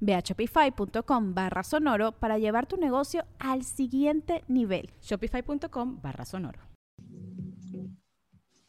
[0.00, 4.90] Ve a shopify.com barra sonoro para llevar tu negocio al siguiente nivel.
[5.02, 6.60] Shopify.com barra sonoro.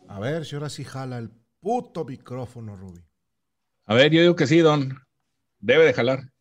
[0.08, 1.30] A ver si ahora sí jala el
[1.60, 3.04] puto micrófono, Ruby.
[3.86, 4.98] A ver, yo digo que sí, Don.
[5.60, 6.32] Debe de jalar.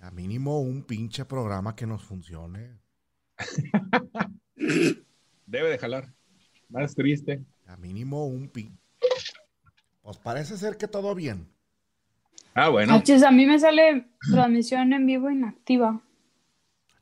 [0.00, 2.78] A mínimo un pinche programa que nos funcione.
[5.46, 6.12] Debe de jalar.
[6.68, 7.44] Más triste.
[7.66, 8.78] A mínimo un pinche.
[10.02, 11.52] Pues parece ser que todo bien.
[12.60, 12.94] Ah, bueno.
[12.94, 16.00] Achis, a mí me sale transmisión en vivo inactiva.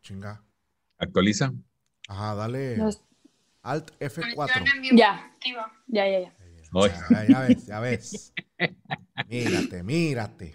[0.02, 0.42] Chinga.
[0.98, 1.52] Actualiza.
[2.08, 2.76] Ajá, dale.
[2.76, 3.02] Los-
[3.62, 4.64] Alt F4.
[4.94, 5.32] Ya.
[5.88, 6.32] Ya, ya, ya.
[6.72, 6.90] Hoy.
[7.10, 8.32] Ya, ya ves, ya ves.
[9.28, 10.54] Mírate, mírate.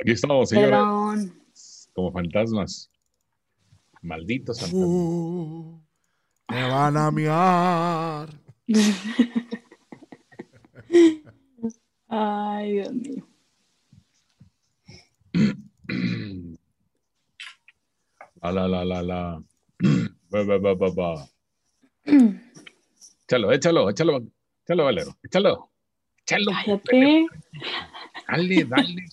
[0.00, 0.70] Aquí estamos, señores.
[0.70, 1.42] Perdón.
[1.94, 2.90] Como fantasmas.
[4.02, 4.88] Malditos fantasmas.
[4.88, 5.80] Uh,
[6.48, 8.28] me van a miar.
[12.08, 13.26] Ay, Dios mío.
[18.42, 19.42] La, la, la, la, la.
[20.30, 21.28] Ba, ba, ba, ba, ba.
[23.26, 24.22] Échalo, échalo, échalo,
[24.64, 25.16] échalo, Valero.
[25.22, 25.70] Échalo.
[26.24, 26.52] Échalo.
[26.64, 27.26] Cállate.
[28.28, 29.04] Dale, dale.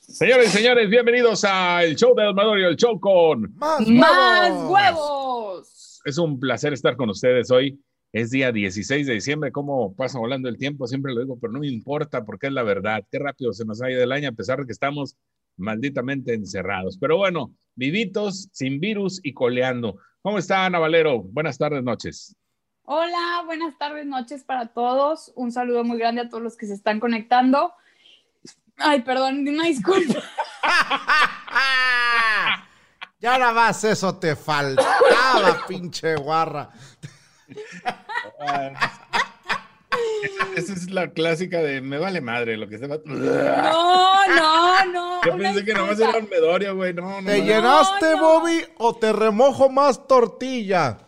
[0.00, 3.54] Señores y señores, bienvenidos al show de Almador y el show con.
[3.56, 6.00] Más, huevos!
[6.04, 7.80] Es un placer estar con ustedes hoy.
[8.12, 9.52] Es día 16 de diciembre.
[9.52, 10.86] ¿Cómo pasa volando el tiempo?
[10.88, 13.04] Siempre lo digo, pero no me importa porque es la verdad.
[13.10, 15.16] Qué rápido se nos ha ido el año a pesar de que estamos
[15.60, 16.98] malditamente encerrados.
[16.98, 19.96] Pero bueno, vivitos, sin virus y coleando.
[20.22, 21.22] ¿Cómo está Ana Valero?
[21.22, 22.36] Buenas tardes, noches.
[22.82, 25.32] Hola, buenas tardes, noches para todos.
[25.36, 27.72] Un saludo muy grande a todos los que se están conectando.
[28.76, 30.14] Ay, perdón, una disculpa.
[33.20, 36.70] Ya nada más eso te faltaba, pinche guarra.
[40.56, 42.98] Esa es la clásica de me vale madre lo que se va.
[43.04, 45.22] No, no, no.
[45.24, 46.92] Yo pensé que nomás era un medorio, güey.
[46.94, 47.30] No, no.
[47.30, 47.44] ¿Te no.
[47.44, 48.20] llenaste, no.
[48.20, 50.98] Bobby, o te remojo más tortilla?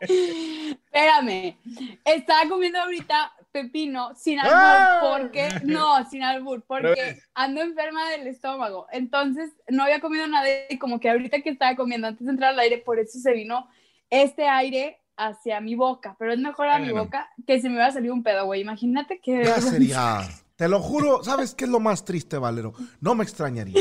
[0.00, 1.56] Espérame,
[2.04, 5.18] estaba comiendo ahorita pepino sin albur, ¡Ah!
[5.18, 10.78] porque, no, sin albur, porque ando enferma del estómago, entonces no había comido nada y
[10.78, 13.68] como que ahorita que estaba comiendo antes de entrar al aire, por eso se vino
[14.08, 17.86] este aire hacia mi boca, pero es mejor a mi boca que se me va
[17.86, 19.44] a salir un pedo, güey, imagínate que...
[19.44, 20.20] Ya sería.
[20.56, 22.72] Te lo juro, ¿sabes qué es lo más triste, Valero?
[23.00, 23.74] No me extrañaría.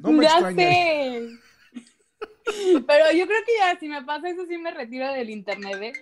[0.00, 1.20] No me ya extrañaría.
[1.20, 1.28] sé.
[2.86, 5.92] Pero yo creo que ya, si me pasa eso, sí me retiro del internet, ¿eh?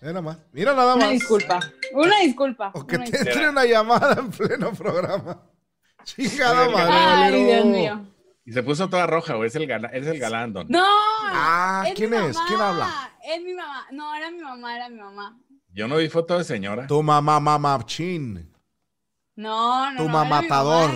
[0.00, 0.38] Mira nada más.
[0.52, 1.12] Mira nada Una más.
[1.14, 1.60] disculpa,
[1.92, 2.70] una disculpa.
[2.74, 3.32] O que una te disculpa.
[3.32, 5.42] entre una llamada en pleno programa.
[6.04, 7.46] Chingada madre, Ay, Valero.
[7.46, 8.06] Dios mío.
[8.46, 9.48] Y se puso toda roja, güey.
[9.48, 10.66] Es el, gala- es el galán, don.
[10.68, 10.82] No.
[10.82, 12.36] Ah, ¿quién es?
[12.48, 13.09] ¿Quién habla?
[13.24, 13.86] Es mi mamá.
[13.92, 15.38] No, era mi mamá, era mi mamá.
[15.72, 16.86] Yo no vi foto de señora.
[16.86, 18.52] Tu mamá, mamá, chin.
[19.36, 19.96] No, no.
[19.96, 20.90] Tu no, mamatador.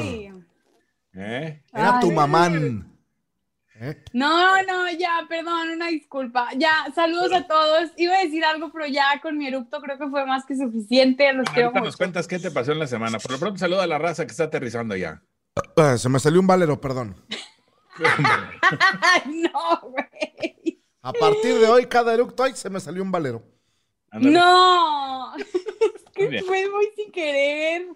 [1.14, 1.62] ¿Eh?
[1.72, 2.90] Era tu mamán.
[3.76, 4.04] ¿Eh?
[4.12, 6.48] No, no, ya, perdón, una disculpa.
[6.56, 7.90] Ya, saludos a todos.
[7.96, 11.32] Iba a decir algo, pero ya con mi eructo creo que fue más que suficiente.
[11.32, 13.18] Los quiero nos cuentas qué te pasó en la semana.
[13.18, 15.22] Por lo pronto, saluda a la raza que está aterrizando ya.
[15.76, 17.16] Ah, se me salió un valero, perdón.
[19.02, 20.73] Ay, no, güey.
[21.04, 23.42] A partir de hoy, cada eructo ay, se me salió un valero.
[24.10, 24.34] Ándale.
[24.38, 25.36] No.
[25.36, 25.44] Es
[26.14, 27.86] que fue muy sin querer.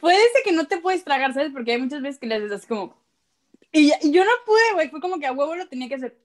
[0.00, 1.52] Puede ser que no te puedes tragar, ¿sabes?
[1.52, 3.00] Porque hay muchas veces que le haces así como.
[3.70, 4.90] Y, ya- y yo no pude, güey.
[4.90, 6.18] Fue como que a huevo lo tenía que hacer.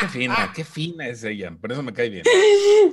[0.00, 1.50] Qué fina, qué fina es ella.
[1.60, 2.24] Por eso me cae bien.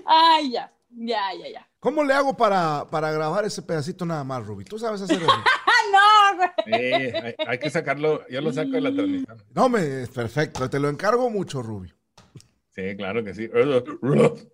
[0.06, 0.74] Ay, ya.
[0.90, 1.70] Ya, ya, ya.
[1.80, 4.66] ¿Cómo le hago para, para grabar ese pedacito nada más, Ruby?
[4.66, 5.32] ¿Tú sabes hacer eso?
[5.94, 6.50] ¡Ah, no, güey!
[6.82, 8.28] Eh, hay, hay que sacarlo.
[8.30, 9.38] Yo lo saco de la transmisión.
[9.54, 10.70] No, me, perfecto.
[10.70, 11.92] Te lo encargo mucho, Ruby.
[12.74, 13.50] Sí, claro que sí.
[14.02, 14.50] Un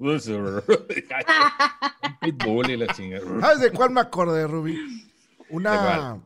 [2.22, 3.26] pitbull y la chingada.
[3.42, 4.74] ¿Sabes de cuál me acordé, Ruby?
[4.74, 6.20] ¿De Una,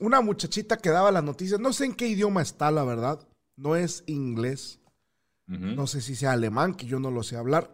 [0.00, 1.58] una muchachita que daba las noticias.
[1.58, 3.26] No sé en qué idioma está, la verdad.
[3.56, 4.80] no es inglés,
[5.46, 7.70] no sé si sea alemán, que yo no lo sé hablar,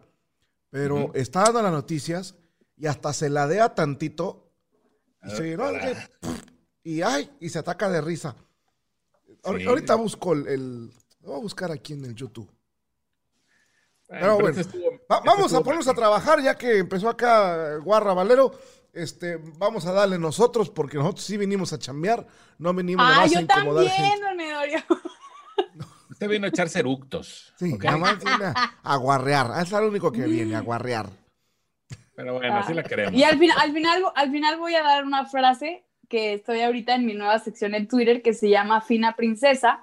[0.71, 2.35] pero está dando las noticias
[2.77, 4.50] y hasta se ladea tantito
[5.25, 5.65] y se ¿no?
[5.65, 5.93] Ah.
[6.83, 8.35] y ay, y se ataca de risa.
[9.27, 9.65] Sí.
[9.67, 10.87] Ahorita busco el, el-
[11.23, 12.51] lo voy a buscar aquí en el YouTube.
[14.09, 18.13] Pero bueno, este estuvo- este vamos a ponernos a trabajar ya que empezó acá Guarra
[18.15, 18.53] Valero.
[18.93, 22.27] Este, vamos a darle nosotros porque nosotros sí vinimos a chambear,
[22.59, 24.27] no venimos Ah, más a yo incomodar también, gente.
[24.27, 24.79] don Medorio.
[26.11, 27.53] Usted vino a echarse eructos.
[27.57, 27.85] Sí, ¿ok?
[27.85, 29.63] nada más viene a, a guarrear.
[29.63, 31.09] Es lo único que viene, a guarrear.
[32.21, 33.15] Pero bueno, así la queremos.
[33.15, 36.95] Y al final, al final, al final voy a dar una frase que estoy ahorita
[36.95, 39.81] en mi nueva sección en Twitter que se llama Fina Princesa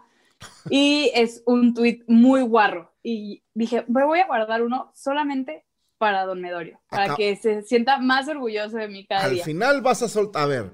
[0.70, 2.94] y es un tweet muy guarro.
[3.02, 5.64] Y dije, me voy a guardar uno solamente
[5.98, 9.44] para Don Medorio, para Acá- que se sienta más orgulloso de mí cada Al día.
[9.46, 10.44] final vas a soltar.
[10.44, 10.72] A ver,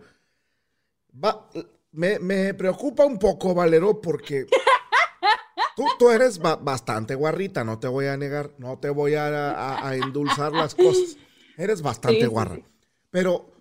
[1.24, 1.48] va-
[1.92, 4.46] me, me preocupa un poco, Valero, porque
[5.76, 9.28] tú, tú eres ba- bastante guarrita, no te voy a negar, no te voy a,
[9.52, 11.16] a- a endulzar las cosas.
[11.58, 12.56] Eres bastante Sí, guarra.
[12.56, 12.64] sí.
[13.12, 13.52] Pero,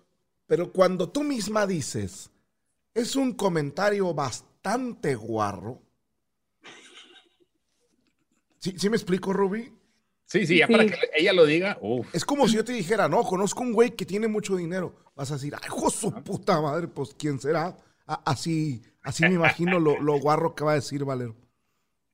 [0.47, 2.31] pero cuando tú misma dices,
[2.93, 5.81] es un comentario bastante guarro.
[8.59, 9.71] ¿Sí, sí me explico, Ruby?
[10.25, 10.73] Sí, sí, ya Sí.
[10.73, 11.77] para que ella lo diga.
[11.81, 12.07] Uf.
[12.15, 14.95] Es como si yo te dijera, no, conozco un güey que tiene mucho dinero.
[15.15, 17.75] Vas a decir, ay, hijo su puta madre, pues ¿quién será?
[18.07, 21.35] A- así, así me imagino lo, lo guarro que va a decir Valero.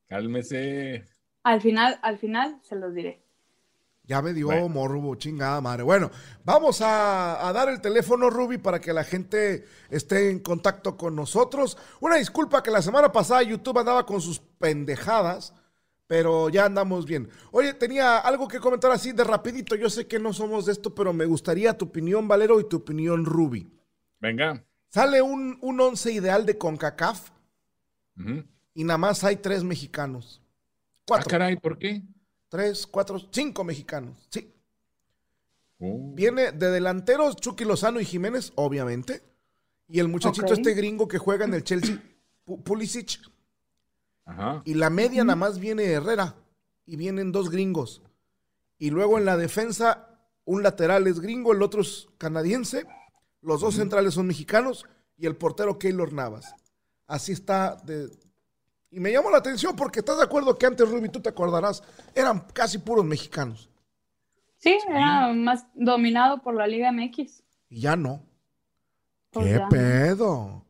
[0.07, 1.05] Cálmese.
[1.43, 3.23] Al final, al final se los diré.
[4.09, 4.67] Ya me dio Bueno.
[4.69, 5.83] morbo, chingada madre.
[5.83, 6.09] Bueno,
[6.43, 11.15] vamos a, a dar el teléfono, Ruby, para que la gente esté en contacto con
[11.15, 11.77] nosotros.
[11.99, 15.53] Una disculpa que la semana pasada YouTube andaba con sus pendejadas,
[16.07, 17.29] pero ya andamos bien.
[17.51, 19.75] Oye, tenía algo que comentar así de rapidito.
[19.75, 22.77] Yo sé que no somos de esto, pero me gustaría tu opinión, Valero, y tu
[22.77, 23.71] opinión, Ruby.
[24.19, 24.65] Venga.
[24.89, 27.29] Sale un, un once ideal de CONCACAF
[28.73, 30.41] y nada más hay tres mexicanos.
[30.43, 32.01] Ah, Cuatro, caray, ¿por qué?
[32.49, 34.27] Tres, cuatro, cinco mexicanos.
[34.29, 34.53] Sí.
[35.79, 39.23] Uh, Viene de delanteros Chucky Lozano y Jiménez, obviamente.
[39.87, 42.03] Y el muchachito este gringo que juega en el Chelsea,
[42.45, 43.19] Pu- Pulisic.
[44.25, 44.61] Ajá.
[44.65, 46.35] Y la media nada más viene Herrera.
[46.85, 48.01] Y vienen dos gringos.
[48.77, 52.85] Y luego en la defensa, un lateral es gringo, el otro es canadiense.
[53.41, 54.85] Los dos centrales son mexicanos.
[55.17, 56.53] Y el portero Keylor Navas.
[57.07, 57.75] Así está.
[57.85, 58.09] De...
[58.91, 61.83] Y me llamó la atención porque estás de acuerdo que antes, Ruby, tú te acordarás,
[62.15, 63.69] eran casi puros mexicanos.
[64.57, 67.43] Sí, era más dominado por la Liga MX.
[67.69, 68.23] Y ya no.
[69.31, 69.69] Pues ¿Qué ya no.
[69.69, 70.65] pedo?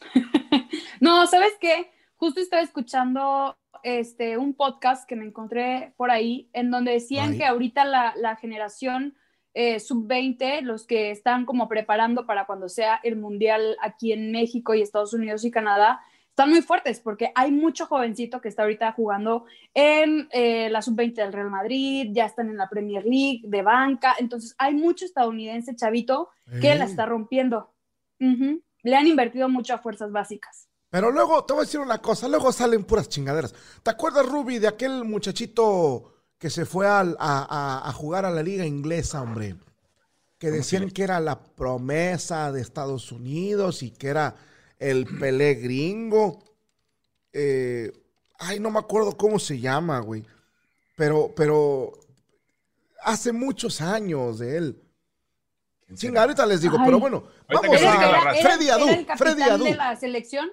[1.00, 1.90] No, ¿sabes qué?
[2.14, 7.38] Justo estaba escuchando este, un podcast que me encontré por ahí, en donde decían Ay.
[7.38, 9.16] que ahorita la, la generación
[9.54, 14.74] eh, sub-20, los que están como preparando para cuando sea el Mundial aquí en México
[14.74, 16.00] y Estados Unidos y Canadá,
[16.32, 19.44] están muy fuertes porque hay mucho jovencito que está ahorita jugando
[19.74, 24.14] en eh, la sub-20 del Real Madrid, ya están en la Premier League de banca,
[24.18, 26.30] entonces hay mucho estadounidense chavito
[26.60, 26.90] que la Ey.
[26.90, 27.74] está rompiendo.
[28.18, 30.68] Le han invertido mucho a fuerzas básicas.
[30.90, 33.54] Pero luego, te voy a decir una cosa, luego salen puras chingaderas.
[33.82, 37.46] ¿Te acuerdas, Ruby, de aquel muchachito que se fue al- a,
[37.82, 39.56] a- a jugar a la liga inglesa, hombre?
[40.38, 44.34] Que decían que era la promesa de Estados Unidos y que era
[44.90, 46.42] el Pelé gringo.
[47.32, 47.92] Eh,
[48.38, 50.24] ay, no me acuerdo cómo se llama, güey.
[50.96, 51.92] Pero, pero
[53.02, 54.82] hace muchos años de él.
[55.86, 56.22] ¿Quién Chinga, será?
[56.22, 56.84] ahorita les digo, Ay.
[56.86, 58.08] pero bueno, vamos ¿Era, la a...
[58.08, 59.64] era- era- Freddy era Adu, el capitán Freddy Adu.
[59.64, 60.48] de la selección?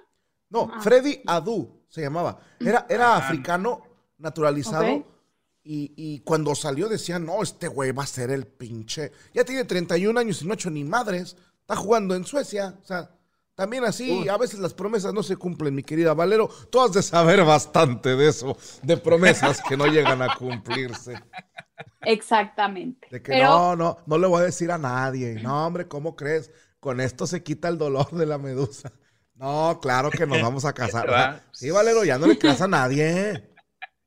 [0.48, 0.80] No, Ah.
[0.80, 2.40] Freddy Adu se llamaba.
[2.58, 3.18] Era, era Ah.
[3.18, 3.82] africano,
[4.18, 5.06] naturalizado.
[5.62, 9.12] Y, y cuando salió decían, no, este güey va a ser el pinche.
[9.34, 11.36] Ya tiene 31 años y no ha hecho ni madres.
[11.60, 12.78] Está jugando en Suecia.
[12.82, 13.10] O sea,
[13.60, 14.28] también así, Uy.
[14.30, 16.48] a veces las promesas no se cumplen, mi querida Valero.
[16.70, 21.12] Tú has de saber bastante de eso, de promesas que no llegan a cumplirse.
[22.00, 23.06] Exactamente.
[23.10, 25.34] De que Pero no, no, no le voy a decir a nadie.
[25.42, 26.50] No, hombre, ¿cómo crees?
[26.80, 28.92] Con esto se quita el dolor de la medusa.
[29.34, 31.06] No, claro que nos vamos a casar.
[31.10, 31.42] O sea, ¿Verdad?
[31.52, 33.46] sí, Valero, ya no le creas a nadie.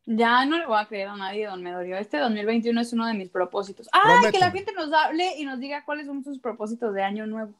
[0.07, 1.97] ya no le voy a creer a nadie, don Medorio.
[1.97, 3.87] Este 2021 es uno de mis propósitos.
[3.91, 7.27] ¡Ay, que la gente nos hable y nos diga cuáles son sus propósitos de año
[7.27, 7.53] nuevo!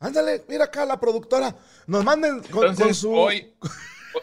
[0.00, 1.54] Ándale, mira acá la productora.
[1.86, 3.12] Nos manden con, con Entonces, su.
[3.14, 3.54] hoy,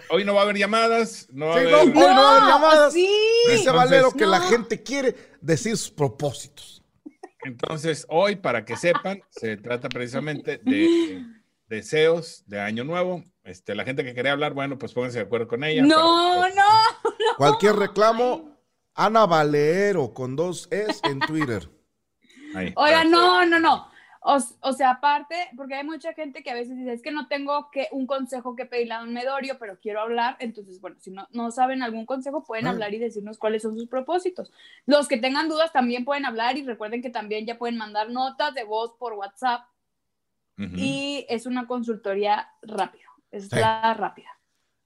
[0.10, 1.27] hoy no va a haber llamadas.
[1.31, 1.72] No va a Sí, haber.
[1.74, 2.93] no, Hoy no va a haber llamadas.
[2.93, 3.07] ¡Sí!
[3.51, 4.46] Dice Entonces- Valero que la No.
[4.50, 6.84] gente quiere decir sus propósitos.
[7.43, 11.24] Entonces, hoy, para que sepan, se trata precisamente de
[11.67, 13.24] deseos de año nuevo.
[13.43, 15.84] Este, la gente que quería hablar, bueno, pues pónganse de acuerdo con ella.
[15.84, 16.63] No, para- no.
[17.38, 18.57] Cualquier reclamo,
[18.96, 21.69] Ana Valero con dos Es en Twitter.
[22.55, 22.74] Ahí,
[23.07, 23.91] no, no, no.
[24.22, 27.28] O, o, sea, aparte, porque hay mucha gente que a veces dice, es que no
[27.28, 30.36] tengo que un consejo que pedirle a un Medorio, pero quiero hablar.
[30.40, 32.72] Entonces, bueno, si no, no saben algún consejo, pueden Ah.
[32.72, 34.52] hablar y decirnos cuáles son sus propósitos.
[34.86, 38.54] Los que tengan dudas también pueden hablar y recuerden que también ya pueden mandar notas
[38.54, 39.66] de voz por WhatsApp
[40.58, 43.10] y es una consultoría rápido.
[43.32, 43.56] Es Sí.
[43.60, 44.30] la rápida.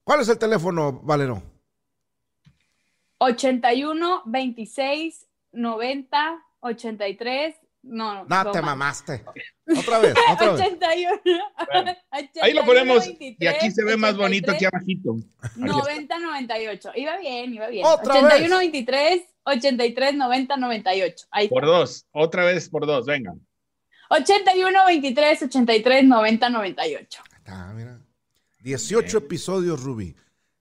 [0.04, 1.42] ¿Cuál es el teléfono, Valero?
[3.18, 9.24] 81 26 90 83 no, no, No, te mamaste.
[9.76, 10.60] Otra vez, otra vez.
[10.60, 11.20] 81
[11.72, 15.16] Bueno, 81, Ahí lo ponemos y 23, aquí se ve más bonito aquí 83, abajito.
[15.56, 16.92] 90 98.
[16.96, 17.84] Iba bien, iba bien.
[17.86, 18.72] Otra 81 vez.
[18.72, 21.26] 23 83 90 98.
[21.30, 21.76] Ahí Por está.
[21.76, 23.34] dos, otra vez por dos, venga.
[24.10, 27.22] 81 23 83 90 98.
[27.46, 27.98] Ah, mira.
[28.60, 30.14] 18 episodios, Ruby.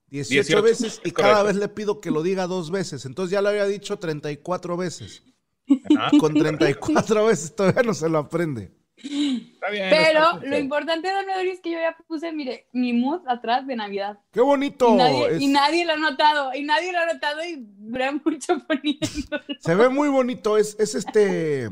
[0.08, 3.06] 18, 18, veces y cada vez le pido que lo diga dos veces.
[3.06, 5.24] Entonces ya lo había dicho 34 veces.
[6.20, 8.72] Con 34 veces todavía no se lo aprende.
[8.98, 9.89] está bien.
[9.89, 13.65] Pero lo importante de Don Medorio es que yo ya puse, mire, mi mood atrás
[13.65, 14.20] de Navidad.
[14.32, 14.94] ¡Qué bonito!
[14.94, 18.12] Y nadie, Es- y nadie lo ha notado, y nadie lo ha notado y duré
[18.12, 19.44] mucho poniéndolo.
[19.60, 20.58] Se ve muy bonito.
[20.58, 21.70] Es, es este.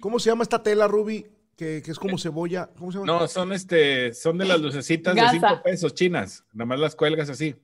[0.00, 1.26] ¿Cómo se llama esta tela, Ruby?
[1.56, 2.68] Que, que es como cebolla.
[2.78, 3.06] ¿Cómo se llama?
[3.20, 6.44] No, son este, son de las lucecitas de 5 pesos chinas.
[6.52, 7.54] Nada más las cuelgas así.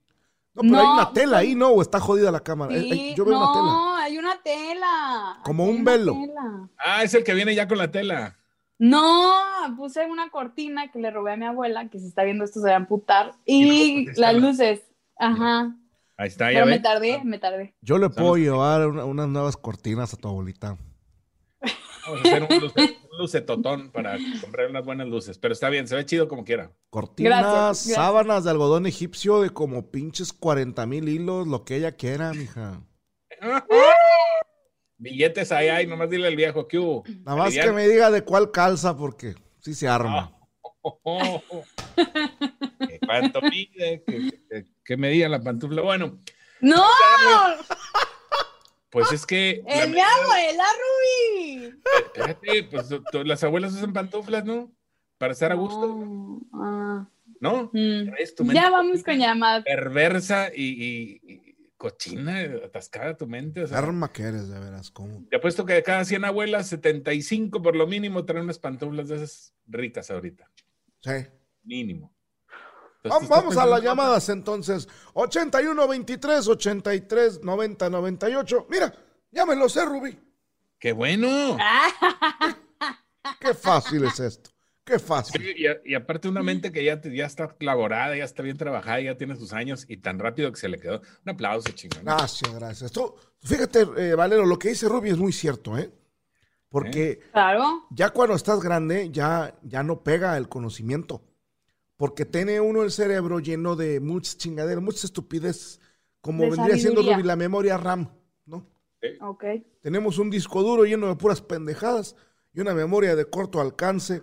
[0.55, 1.69] No, pero hay una tela ahí, ¿no?
[1.71, 2.75] ¿O está jodida la cámara?
[2.75, 3.92] Eh, Sí, eh, Yo veo no, una tela.
[4.13, 5.39] Hay una tela.
[5.45, 6.13] Como un velo.
[6.15, 6.69] tela.
[6.79, 8.39] Ah, es el que viene ya con la tela.
[8.79, 9.33] No,
[9.77, 12.67] puse una cortina que le robé a mi abuela, que si está viendo esto se
[12.69, 13.33] va a amputar.
[13.45, 14.81] Y las luces.
[15.19, 15.77] Ajá.
[16.17, 17.75] Ahí está, ya Pero me tardé, me tardé.
[17.81, 20.77] Yo le puedo llevar una- unas nuevas cortinas a tu abuelita.
[22.05, 22.81] Vamos a hacer un, luce,
[23.13, 25.39] un lucetotón para comprar unas buenas luces.
[25.39, 26.73] Pero está bien, se ve chido como quiera.
[26.91, 27.95] Cortinas, Gracias, gracias.
[27.95, 32.81] sábanas de algodón egipcio de como pinches 40 mil hilos, lo que ella quiera, mija.
[34.99, 37.05] Billetes ahí hay, nomás dile al viejo que hubo.
[37.25, 40.37] Nada más que me diga de cuál calza, porque sí se arma.
[40.85, 41.65] Oh, oh, oh.
[42.89, 44.03] ¿Qué ¿Cuánto mide?
[44.07, 45.83] ¿Qué, qué- qué medía la pantufla?
[45.83, 46.19] Bueno,
[46.61, 46.85] ¡No!
[48.91, 49.63] pues es que.
[49.67, 51.75] ¡Es mi abuela, Ruby!
[52.05, 52.89] Espérate, pues
[53.27, 54.73] las abuelas usan pantuflas, ¿no?
[55.19, 57.09] Para estar a gusto, No, ah,
[57.41, 57.71] ¿no?
[57.73, 58.53] mm.
[58.53, 59.65] Ya vamos con llamadas.
[59.65, 61.42] perversa y, y- y
[61.83, 63.65] cochina, atascada tu mente.
[63.65, 65.27] O sea, Arma que eres, de veras, ¿cómo?
[65.29, 69.17] te apuesto que de cada 100 abuelas, 75 por lo mínimo traen unas pantuflas de
[69.17, 70.49] esas ricas ahorita.
[71.01, 71.27] Sí.
[71.65, 72.15] Mínimo.
[73.03, 74.89] Entonces, Vamos, a las llamadas entonces.
[75.15, 78.67] 81 23 83 90 98.
[78.71, 78.95] Mira,
[79.33, 80.17] ya me lo sé, Rubí.
[80.79, 81.57] ¡Qué bueno!
[83.41, 84.52] Qué fácil es esto.
[84.85, 85.41] Qué fácil.
[85.41, 88.43] Sí, y, a- y aparte una mente que ya, te- ya está laborada, ya está
[88.43, 91.01] bien trabajada, ya tiene sus años y tan rápido que se le quedó.
[91.25, 92.05] Un aplauso, chingón.
[92.05, 92.91] Gracias, gracias.
[92.91, 95.93] Tú, fíjate, eh, Valero, lo que dice Ruby es muy cierto, ¿eh?
[96.69, 97.87] Porque Claro.
[97.91, 101.23] ya cuando estás grande, ya, ya no pega el conocimiento.
[101.97, 105.81] Porque tiene uno el cerebro lleno de muchas chingaderas, muchas estupideces,
[106.21, 107.03] como De vendría siendo.
[107.03, 108.11] Ruby la memoria RAM,
[108.47, 108.67] ¿no?
[109.21, 109.45] Ok.
[109.81, 112.17] Tenemos un disco duro lleno de puras pendejadas
[112.53, 114.23] y una memoria de corto alcance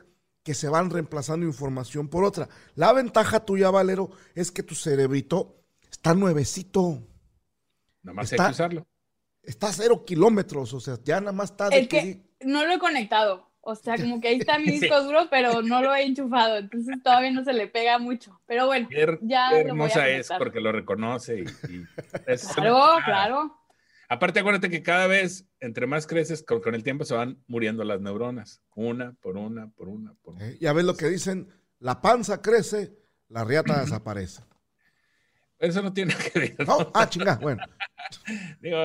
[0.50, 2.50] que se van reemplazando información por otra.
[2.74, 5.58] La ventaja tuya, Valero, es que tu cerebrito
[5.92, 7.04] está nuevecito,
[8.02, 8.88] Nada más está- hay que usarlo.
[9.44, 12.74] está a cero kilómetros, o sea, ya nada más está de Es que no lo
[12.74, 13.48] he conectado.
[13.62, 14.80] O sea, como que ahí está mi Sí.
[14.80, 16.58] disco duro, pero no lo he enchufado.
[16.58, 18.42] Entonces todavía no se le pega mucho.
[18.48, 21.86] Pero bueno, Qué, ya qué lo voy a hermosa es porque lo reconoce y, y
[22.26, 23.56] es Claro, claro.
[24.12, 27.84] Aparte, acuérdate que cada vez, entre más creces, con, con el tiempo se van muriendo
[27.84, 28.62] las neuronas.
[28.74, 30.48] Una por una, por una, por una.
[30.48, 30.58] ¿eh?
[30.60, 31.48] Ya ves lo que dicen,
[31.78, 32.98] la panza crece,
[33.28, 34.44] la riata desaparece.
[35.60, 36.68] Eso no tiene que ver.
[36.68, 37.64] No, ah, chinga, bueno.
[38.62, 38.78] Digo,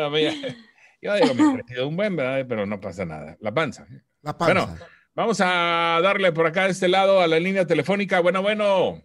[1.01, 2.47] yo digo, me he crecido un buen, ¿verdad?
[2.49, 3.37] Pero no pasa nada.
[3.41, 3.87] La panza.
[4.23, 4.67] La panza.
[4.67, 4.79] Bueno.
[5.15, 8.21] Vamos a darle por acá de este lado a la línea telefónica.
[8.21, 9.03] Bueno, bueno.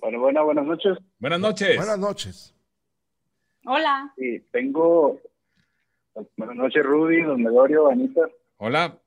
[0.00, 0.98] Bueno, bueno, buenas noches.
[1.18, 1.76] Buenas noches.
[1.76, 2.55] Buenas noches.
[3.66, 4.12] Hola.
[4.16, 5.20] Sí, tengo.
[6.36, 8.22] Buenas noches, Rudy, don Medorio, Anita.
[8.58, 8.98] Hola.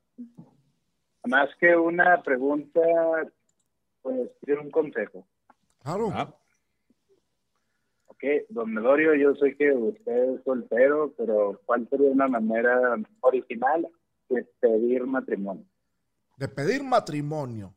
[1.25, 2.81] Más que una pregunta,
[4.01, 5.25] pues quiero un consejo.
[5.81, 6.09] Claro.
[6.13, 6.33] Ah,
[8.07, 13.87] Ok, don Medorio, yo sé que usted es soltero, pero ¿cuál sería una manera original
[14.27, 15.63] de pedir matrimonio?
[16.35, 17.73] De pedir matrimonio.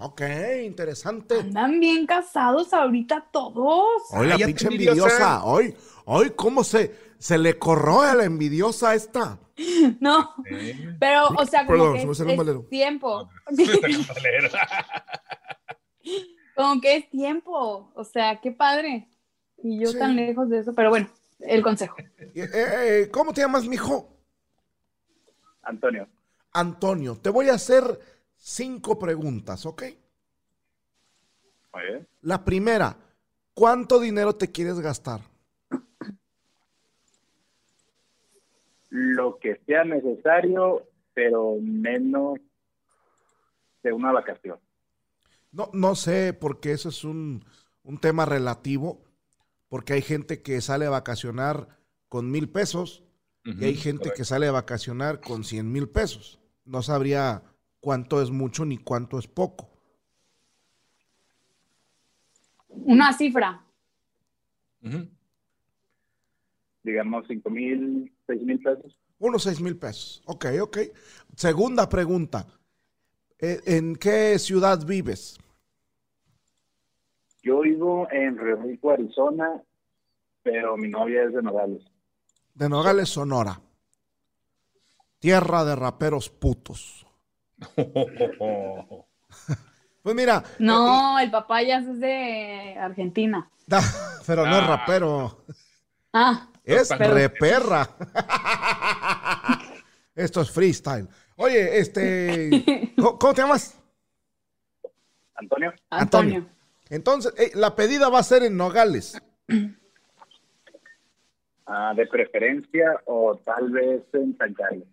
[0.00, 0.22] Ok,
[0.64, 1.40] interesante.
[1.40, 3.84] Andan bien casados ahorita todos.
[4.12, 4.90] Hoy la pinche envidiosa.
[4.92, 5.44] envidiosa.
[5.44, 5.74] Hoy,
[6.04, 9.38] hoy, ¿cómo se, se le corroe a la envidiosa esta?
[10.00, 10.34] No.
[10.50, 10.96] eh.
[11.00, 12.66] Pero, o sea, como Perdón, que se me es, salió un es valero.
[12.70, 13.28] tiempo.
[13.46, 14.48] Valero.
[16.56, 17.90] como que es tiempo.
[17.94, 19.08] O sea, qué padre.
[19.62, 19.98] Y yo Sí.
[19.98, 20.72] tan lejos de eso.
[20.74, 21.08] Pero bueno,
[21.40, 21.96] el consejo.
[21.98, 24.16] Eh, eh, ¿Cómo te llamas, mijo?
[25.62, 26.08] Antonio,
[26.52, 27.98] Antonio, te voy a hacer
[28.38, 29.82] cinco preguntas, ¿ok?
[32.22, 32.96] La primera,
[33.54, 35.20] ¿cuánto dinero te quieres gastar?
[38.90, 40.82] Lo que sea necesario,
[41.14, 42.38] pero menos
[43.82, 44.58] de una vacación.
[45.52, 47.44] No, no sé, porque eso es un,
[47.82, 49.04] un tema relativo,
[49.68, 51.78] porque hay gente que sale a vacacionar
[52.08, 53.04] con mil pesos
[53.44, 54.16] y hay gente correcto.
[54.18, 56.40] que sale a vacacionar con cien mil pesos.
[56.64, 57.42] No sabría
[57.80, 59.68] cuánto es mucho ni cuánto es poco.
[62.68, 63.64] Una cifra.
[66.82, 68.96] Digamos, cinco mil, seis mil pesos.
[69.18, 70.22] Unos seis mil pesos.
[70.26, 70.78] Ok, ok.
[71.34, 72.46] Segunda pregunta.
[73.38, 75.38] Eh, ¿En qué ciudad vives?
[77.42, 79.62] Yo vivo en Río Rico, Arizona,
[80.42, 81.84] pero mi novia es de Nogales.
[82.54, 83.60] De Nogales, Sonora.
[85.18, 87.06] Tierra de raperos putos.
[90.02, 90.42] Pues mira.
[90.58, 93.50] No, el papayas es de Argentina.
[93.66, 93.82] Da-
[94.26, 94.66] pero no es Ah.
[94.66, 95.44] rapero.
[96.12, 97.88] Ah, Es reperra.
[100.14, 101.08] Esto es freestyle.
[101.36, 102.92] Oye, este.
[102.96, 103.78] ¿Cómo, cómo te llamas?
[105.34, 106.46] Antonio, Antonio.
[106.90, 109.20] Entonces, eh, la pedida va a ser en Nogales.
[111.66, 114.88] ah, de preferencia o tal vez en Carlos.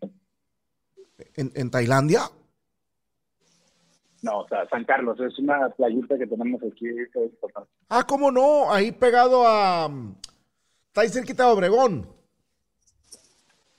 [1.35, 2.29] ¿En, en Tailandia?
[4.25, 6.87] No, o sea, San Carlos es una playita que tenemos aquí.
[7.89, 8.71] Ah, ¿cómo no?
[8.73, 9.87] Ahí pegado a.
[10.87, 12.07] Está ahí cerquita de Obregón.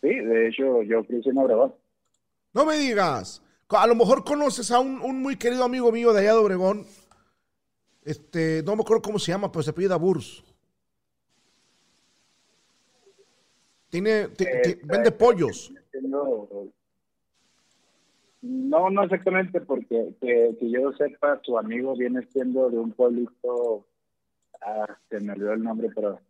[0.01, 1.75] Sí, de hecho, yo crecí en Obregón.
[2.53, 3.43] No me digas.
[3.71, 6.87] A lo mejor conoces a un, un muy querido amigo mío de allá de Obregón.
[8.05, 10.45] Este, no me acuerdo cómo se llama, pero se apellida Burs.
[13.91, 15.73] Tiene, ti- Eh, ti- vende pollos.
[18.43, 23.87] No, no exactamente, porque que, que yo sepa, tu amigo viene siendo de un pueblito,
[24.61, 26.21] ah, se me olvidó el nombre, pero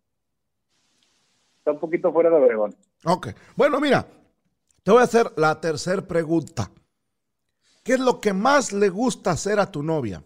[1.58, 2.75] está un poquito fuera de Obregón.
[3.04, 3.28] Ok.
[3.56, 4.06] Bueno, mira,
[4.82, 6.71] te voy a hacer la tercera pregunta.
[7.84, 10.23] ¿Qué es lo que más le gusta hacer a tu novia?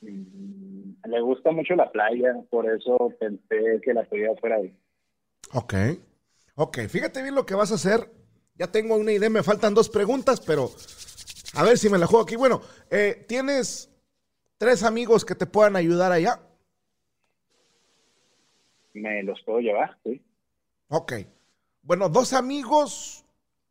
[0.00, 4.74] Mm, Le gusta mucho la playa, por eso pensé que la pedía fuera ahí.
[5.52, 5.74] Ok.
[6.54, 8.10] Ok, fíjate bien lo que vas a hacer.
[8.56, 10.70] Ya tengo una idea, me faltan dos preguntas, pero
[11.54, 12.36] a ver si me la juego aquí.
[12.36, 12.60] Bueno,
[12.90, 13.90] eh, ¿tienes
[14.58, 16.40] tres amigos que te puedan ayudar allá?
[18.92, 20.22] Me los puedo llevar, sí.
[20.88, 21.14] Ok.
[21.82, 23.24] Bueno, dos amigos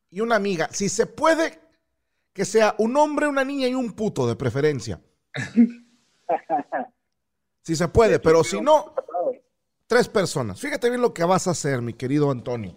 [0.09, 0.67] y una amiga.
[0.71, 1.59] Si se puede,
[2.33, 4.99] que sea un hombre, una niña y un puto de preferencia.
[7.63, 8.95] Si se puede, pero si no,
[9.91, 10.61] tres personas.
[10.61, 12.73] Fíjate bien lo que vas a hacer, mi querido Antonio.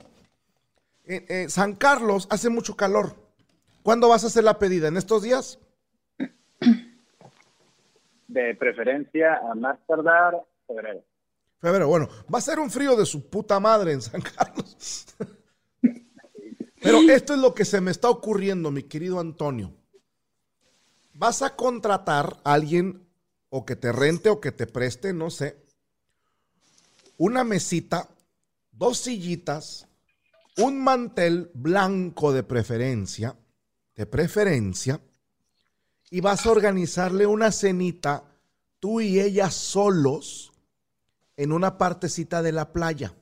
[1.05, 3.15] Eh, eh, San Carlos hace mucho calor.
[3.85, 4.89] ¿Cuándo vas a hacer la pedida?
[4.89, 5.61] ¿En estos días?
[8.27, 11.05] De preferencia, a más tardar, febrero.
[11.61, 11.87] Febrero.
[11.87, 15.07] Bueno, va a ser un frío de su puta madre en San Carlos.
[16.83, 19.73] Pero esto es lo que se me está ocurriendo, mi querido Antonio.
[21.13, 23.07] Vas a contratar a alguien
[23.51, 25.64] o que te rente o que te preste, no sé,
[27.25, 28.11] una mesita,
[28.71, 29.89] dos sillitas,
[30.59, 33.35] un mantel blanco de preferencia,
[33.97, 35.01] de preferencia,
[36.11, 38.25] y vas a organizarle una cenita,
[38.79, 40.53] tú y ella solos,
[41.39, 43.15] en una partecita de la playa.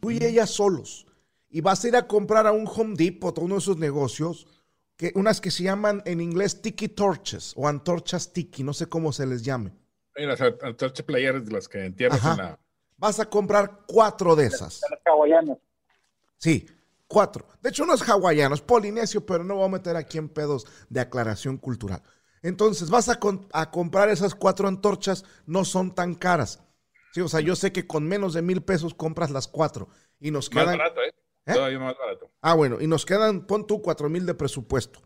[0.00, 1.06] Tú y ella solos.
[1.48, 4.48] Y vas a ir a comprar a un Home Depot, a uno de esos negocios,
[4.96, 9.12] que, unas que se llaman en inglés tiki torches o antorchas tiki, no sé cómo
[9.12, 9.72] se les llame.
[10.16, 12.65] Las antorchas playeras de las que entierras en la.
[12.98, 14.80] Vas a comprar cuatro de esas.
[14.90, 15.58] Los hawaianos.
[16.38, 16.66] Sí,
[17.06, 17.46] cuatro.
[17.62, 20.66] De hecho, no es hawaiano, es polinesio, pero no voy a meter aquí en pedos
[20.88, 22.02] de aclaración cultural.
[22.42, 26.62] Entonces, vas a, con- a comprar esas cuatro antorchas, no son tan caras.
[27.12, 29.88] Sí, o sea, yo sé que con menos de mil pesos compras las cuatro
[30.20, 30.78] y nos Más quedan.
[30.78, 31.14] barato, ¿eh?
[31.46, 31.54] ¿Eh?
[31.54, 32.30] Todavía más barato.
[32.42, 35.00] Ah, bueno, y nos quedan, pon tú cuatro mil de presupuesto.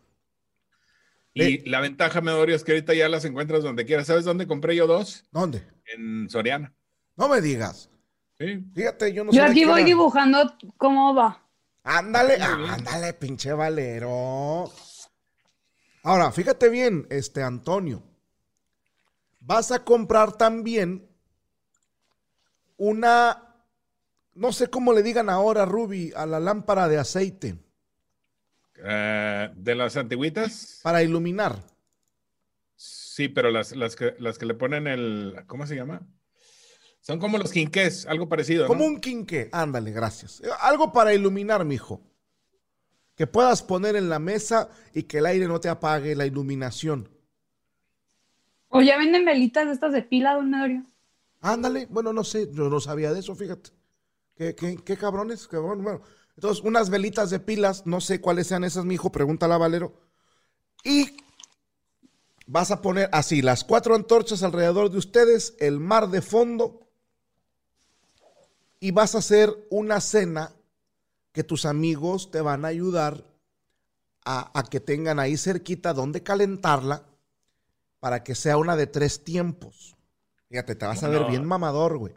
[1.33, 4.09] Y la ventaja, Medorio, es que ahorita ya las encuentras donde quieras.
[4.09, 5.25] ¿Sabes dónde compré yo dos?
[5.31, 5.63] ¿Dónde?
[5.85, 6.75] En Soriana.
[7.17, 7.91] No me digas.
[8.39, 8.65] Sí.
[8.75, 11.47] Fíjate, yo no Yo aquí voy dibujando cómo va.
[11.83, 14.71] Ándale, ándale, pinche Valero.
[16.03, 18.03] Ahora, fíjate bien, este Antonio.
[19.41, 21.07] Vas a comprar también
[22.77, 23.55] una,
[24.35, 27.59] no sé cómo le digan ahora, Ruby, a la lámpara de aceite
[28.83, 31.63] Eh, de las antigüitas, para iluminar.
[32.77, 35.43] sí, pero las, las, que, las que le ponen el.
[35.47, 36.01] ¿Cómo se llama?
[37.01, 38.67] Son como los quinqués, algo parecido.
[38.67, 39.49] Como un quinqué.
[39.53, 40.43] Ándale, gracias.
[40.61, 42.03] Algo para iluminar, mijo.
[43.15, 47.09] Que puedas poner en la mesa y que el aire no te apague la iluminación.
[48.69, 50.85] O ya venden velitas de estas de pila, don Medorio.
[51.41, 53.71] Ándale, bueno, no sé, yo no sabía de eso, fíjate.
[54.37, 55.49] ¿Qué, qué, qué cabrones?
[55.49, 56.03] Qué bueno, bueno.
[56.37, 59.93] Entonces, unas velitas de pilas, no sé cuáles sean esas, mijo, pregúntale a Valero.
[60.85, 61.17] Y
[62.47, 66.90] vas a poner así, las cuatro antorchas alrededor de ustedes, el mar de fondo,
[68.81, 70.53] y vas a hacer una cena
[71.33, 73.25] que tus amigos te van a ayudar
[74.25, 77.07] a, a que tengan ahí cerquita donde calentarla
[78.01, 79.97] para que sea una de tres tiempos.
[80.49, 81.29] Fíjate, te vas a ver No.
[81.29, 82.15] bien mamador, güey.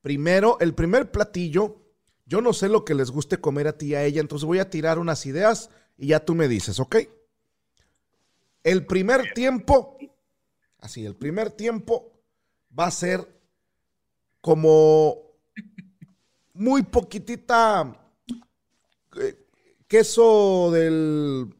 [0.00, 1.82] Primero, el primer platillo,
[2.24, 4.60] yo no sé lo que les guste comer a ti y a ella, entonces voy
[4.60, 6.96] a tirar unas ideas y ya tú me dices, ¿ok?
[8.62, 9.98] El primer tiempo,
[10.78, 12.12] así, el primer tiempo
[12.78, 13.28] va a ser
[14.40, 15.29] como
[16.54, 17.96] muy poquitita
[19.20, 19.46] eh,
[19.86, 21.54] queso del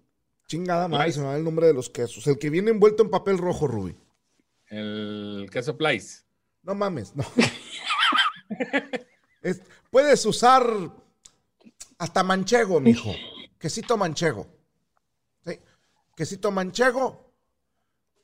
[0.47, 3.11] chingada madre, se me va el nombre de los quesos, el que viene envuelto en
[3.11, 3.97] papel rojo, Ruby.
[4.67, 6.25] El queso Place.
[6.63, 7.25] No mames, no.
[9.43, 10.65] Es- puedes usar
[11.99, 13.11] hasta manchego, mijo.
[13.59, 14.47] Quesito manchego.
[15.45, 15.59] Sí.
[16.17, 17.33] Quesito manchego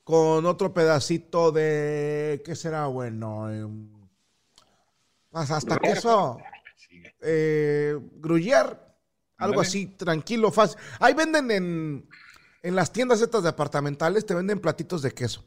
[0.05, 2.42] con otro pedacito de.
[2.44, 3.50] ¿Qué será bueno?
[3.50, 3.90] Em,
[5.31, 6.38] pues hasta queso.
[7.21, 7.97] Eh.
[9.39, 10.79] Algo así, tranquilo, fácil.
[10.99, 12.09] Ahí venden en,
[12.63, 15.45] en las tiendas estas departamentales, te venden platitos de queso.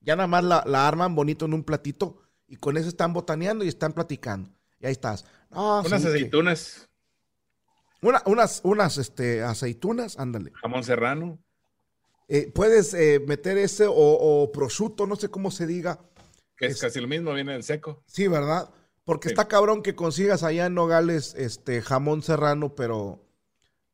[0.00, 3.64] Ya nada más la, la arman bonito en un platito y con eso están botaneando
[3.64, 4.50] y están platicando.
[4.78, 5.26] Y ahí estás.
[5.50, 6.88] No, Unas que- aceitunas,
[8.00, 10.52] una- unas unas este, aceitunas, ándale.
[10.54, 11.38] jamón serrano.
[12.28, 15.98] Eh, puedes eh, meter ese o, o prosciutto, no sé cómo se diga.
[16.56, 18.02] Que es, Es- casi lo mismo, viene del seco.
[18.06, 18.70] Sí, ¿verdad?
[19.10, 19.32] Porque Sí.
[19.32, 23.18] está cabrón que consigas allá en Nogales este jamón serrano, pero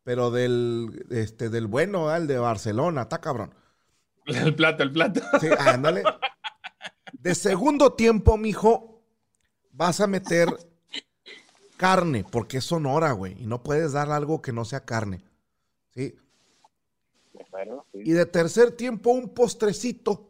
[0.02, 2.20] pero del este del bueno, ¿verdad?
[2.20, 3.55] el de Barcelona, está cabrón.
[4.26, 5.22] El plato, el plato.
[5.40, 6.02] Sí, ándale.
[7.12, 9.00] De segundo tiempo, mijo,
[9.72, 10.48] vas a meter
[11.79, 15.24] carne, porque es sonora, güey, y no puedes dar algo que no sea carne.
[15.94, 16.14] ¿Sí?
[17.50, 18.00] Bueno, sí.
[18.05, 20.25] Y de tercer tiempo, un postrecito.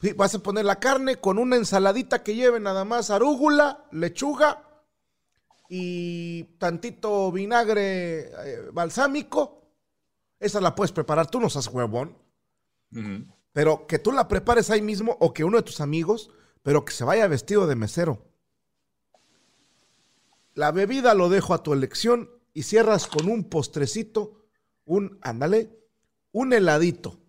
[0.00, 4.64] Sí, vas a poner la carne con una ensaladita que lleve nada más arúgula, lechuga
[5.68, 9.62] y tantito vinagre eh, balsámico.
[10.38, 12.16] Esa la puedes preparar, tú no seas huevón.
[13.52, 16.30] Pero que tú la prepares ahí mismo o que uno de tus amigos,
[16.62, 18.26] pero que se vaya vestido de mesero.
[20.54, 24.46] La bebida lo dejo a tu elección y cierras con un postrecito,
[24.86, 25.78] un, ándale,
[26.32, 27.19] un heladito.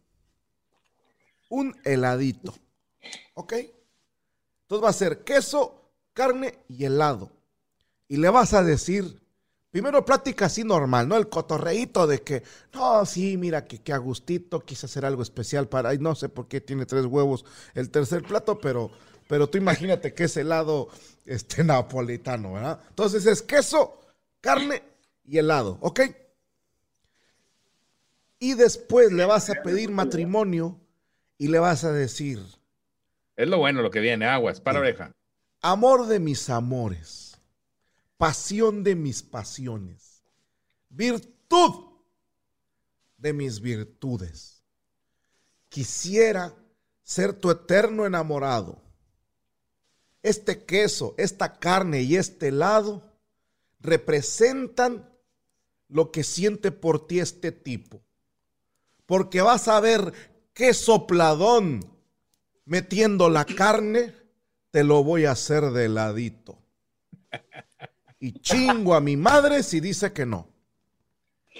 [1.51, 2.55] Un heladito.
[3.33, 3.53] ¿Ok?
[3.53, 7.29] Entonces va a ser queso, carne y helado.
[8.07, 9.21] Y le vas a decir,
[9.69, 11.17] primero plática así normal, ¿no?
[11.17, 15.67] El cotorreíto de que, no, sí, mira, que, que a gustito quise hacer algo especial
[15.67, 18.91] para, ay, no sé por qué tiene tres huevos el tercer plato, pero,
[19.27, 20.87] pero tú imagínate que es helado
[21.25, 22.79] este, napolitano, ¿verdad?
[22.89, 23.99] Entonces es queso,
[24.39, 24.83] carne
[25.25, 25.99] y helado, ¿ok?
[28.39, 30.80] Y después le vas a pedir matrimonio
[31.41, 32.39] y le vas a decir,
[33.35, 34.81] Es lo bueno lo que viene, aguas, para Sí.
[34.81, 35.11] oreja.
[35.63, 37.35] amor de mis amores,
[38.17, 40.21] pasión de mis pasiones,
[40.89, 41.85] virtud
[43.17, 44.61] de mis virtudes.
[45.69, 46.53] Quisiera
[47.01, 48.79] ser tu eterno enamorado.
[50.21, 53.01] Este queso, esta carne y este helado
[53.79, 55.09] representan
[55.87, 57.99] lo que siente por ti este tipo.
[59.07, 60.13] Porque vas a ver
[60.53, 61.79] qué sopladón
[62.65, 64.13] metiendo la carne,
[64.71, 66.57] te lo voy a hacer de ladito.
[68.19, 70.47] Y chingo a mi madre si dice que no.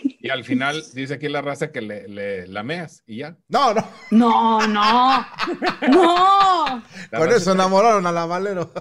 [0.04, 3.38] Y al final dice aquí la raza que le, le lameas y ya.
[3.50, 3.88] No, no.
[4.12, 5.26] No, no,
[5.90, 8.72] no, raza eso enamoraron a la Valero.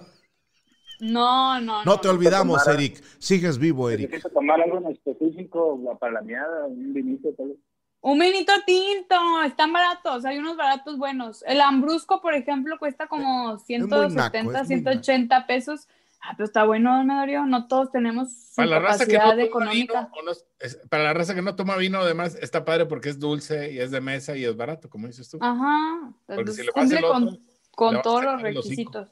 [1.00, 1.84] no, no.
[1.84, 2.78] No te olvidamos, tomara.
[2.80, 3.02] Eric.
[3.18, 4.22] Sigues vivo, Eric.
[4.32, 7.58] Tomar algo en específico para la miada, un vinito, tal vez.
[8.02, 11.44] Un vinito tinto, están baratos, hay unos baratos buenos.
[11.46, 15.86] El Ambrusco, por ejemplo, cuesta como naco, 170, es muy 180 pesos.
[16.22, 17.44] Ah, pero está bueno, don Medorio.
[17.46, 20.00] No todos tenemos Para la raza que no económica.
[20.02, 23.08] vino, o no- es- para la raza que no toma vino, además está padre porque
[23.10, 25.38] es dulce y es de mesa y es barato, como dices tú.
[25.40, 26.12] Ajá.
[26.26, 27.40] Porque si cumple con, otro,
[27.74, 29.08] con a todos los requisitos.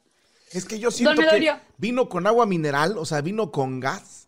[0.53, 4.27] Es que yo siento que vino con agua mineral, o sea, vino con gas.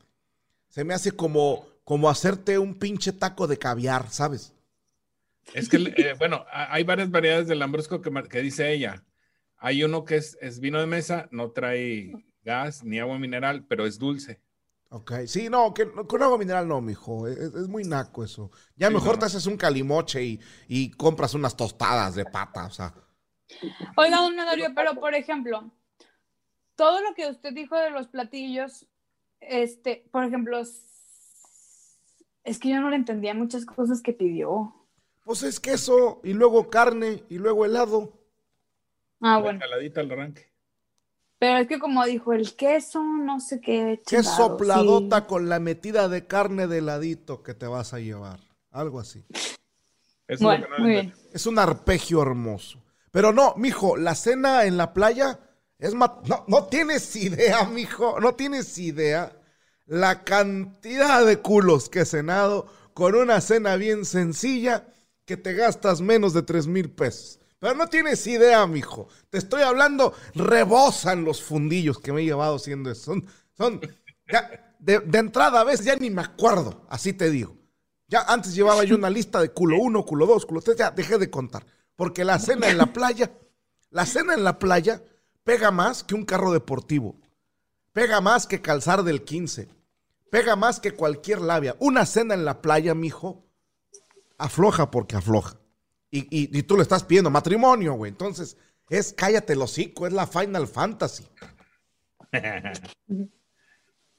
[0.69, 4.55] Se me hace como, como hacerte un pinche taco de caviar, ¿sabes?
[5.55, 9.05] Es que, eh, bueno, a- hay varias variedades del lambrusco que, dice ella.
[9.59, 12.13] Hay uno que es, es vino de mesa, no trae
[12.43, 14.41] gas ni agua mineral, pero es dulce.
[14.93, 17.29] Ok, sí, no, que, con agua mineral no, mijo.
[17.29, 18.51] Es, es muy naco eso.
[18.77, 19.19] Ya Sí, mejor no.
[19.19, 22.93] te haces un calimoche y, y compras unas tostadas de pata, o sea.
[23.97, 25.71] Oiga, don Medorio, pero por ejemplo,
[26.77, 28.87] todo lo que usted dijo de los platillos,
[29.41, 30.63] este, por ejemplo,
[32.45, 34.75] es que yo no le entendía muchas cosas que pidió.
[35.25, 38.13] Pues es queso y luego carne y luego helado.
[39.21, 39.59] Ah, La bueno.
[39.63, 40.51] ensaladita al arranque.
[41.39, 44.01] Pero es que como dijo, el queso, no sé qué.
[44.07, 45.25] Qué chingados, sopladota sí.
[45.27, 48.41] con la metida de carne de heladito que te vas a llevar.
[48.71, 49.25] Algo así.
[49.31, 49.55] Eso
[50.29, 51.15] es Bueno, muy bien.
[51.33, 52.83] Es un arpegio hermoso.
[53.11, 55.41] Pero no, mijo, la cena en la playa
[55.79, 56.11] es más.
[56.29, 58.21] No, no tienes idea, mijo.
[58.21, 59.40] No tienes idea
[59.91, 64.87] la cantidad de culos que he cenado con una cena bien sencilla
[65.25, 67.41] que te gastas menos de tres mil pesos.
[67.59, 69.09] Pero no tienes idea, mijo.
[69.31, 73.03] Te estoy hablando, rebosan los fundillos que me he llevado haciendo eso.
[73.03, 73.27] Son,
[73.57, 73.81] son,
[74.31, 77.57] ya, de, entrada a veces ya ni me acuerdo, así te digo.
[78.07, 81.19] Ya antes llevaba yo una lista de culo uno, culo dos, culo tres, ya dejé
[81.19, 81.67] de contar.
[81.97, 83.33] Porque la cena en la playa,
[83.91, 85.03] la cena en la playa
[85.43, 87.17] pega más que un carro deportivo.
[87.93, 89.80] Pega más que calzar del 15.
[90.31, 91.75] Pega más que cualquier labia.
[91.81, 93.45] Una cena en la playa, mijo,
[94.39, 95.57] afloja porque afloja.
[96.11, 98.11] Y, y- y tú le estás pidiendo matrimonio, güey.
[98.11, 98.57] Entonces,
[98.89, 101.25] es cállate el hocico, es la Final Fantasy.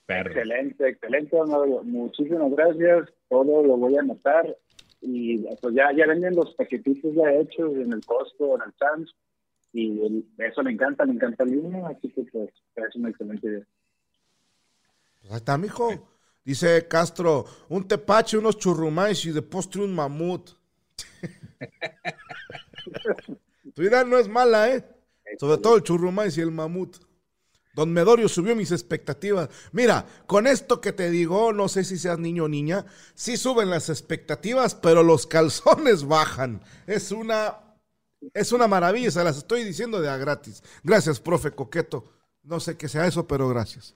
[0.08, 1.84] Excelente, excelente, don Mario.
[1.84, 3.10] Muchísimas gracias.
[3.30, 4.58] Todo lo voy a anotar.
[5.00, 9.15] Y pues ya, ya venden los paquetitos ya hechos en el Costco, en el Sam's.
[9.74, 11.88] Y el- eso me encanta, me encanta el vino.
[11.88, 13.65] Así que pues es una excelente idea.
[15.21, 16.07] Pues ahí está, mijo.
[16.43, 20.51] Dice Castro, un tepache, unos churrumais y de postre un mamut.
[23.75, 24.84] tu idea no es mala, ¿eh?
[25.39, 26.97] Sobre todo el churrumais y el mamut.
[27.73, 29.49] Don Medorio subió mis expectativas.
[29.71, 33.69] Mira, con esto que te digo, no sé si seas niño o niña, sí suben
[33.69, 36.62] las expectativas, pero los calzones bajan.
[36.86, 37.60] Es una,
[38.34, 40.63] es una maravilla, se las estoy diciendo de a gratis.
[40.84, 42.12] Gracias, profe Coqueto.
[42.43, 43.95] No sé qué sea eso, pero gracias.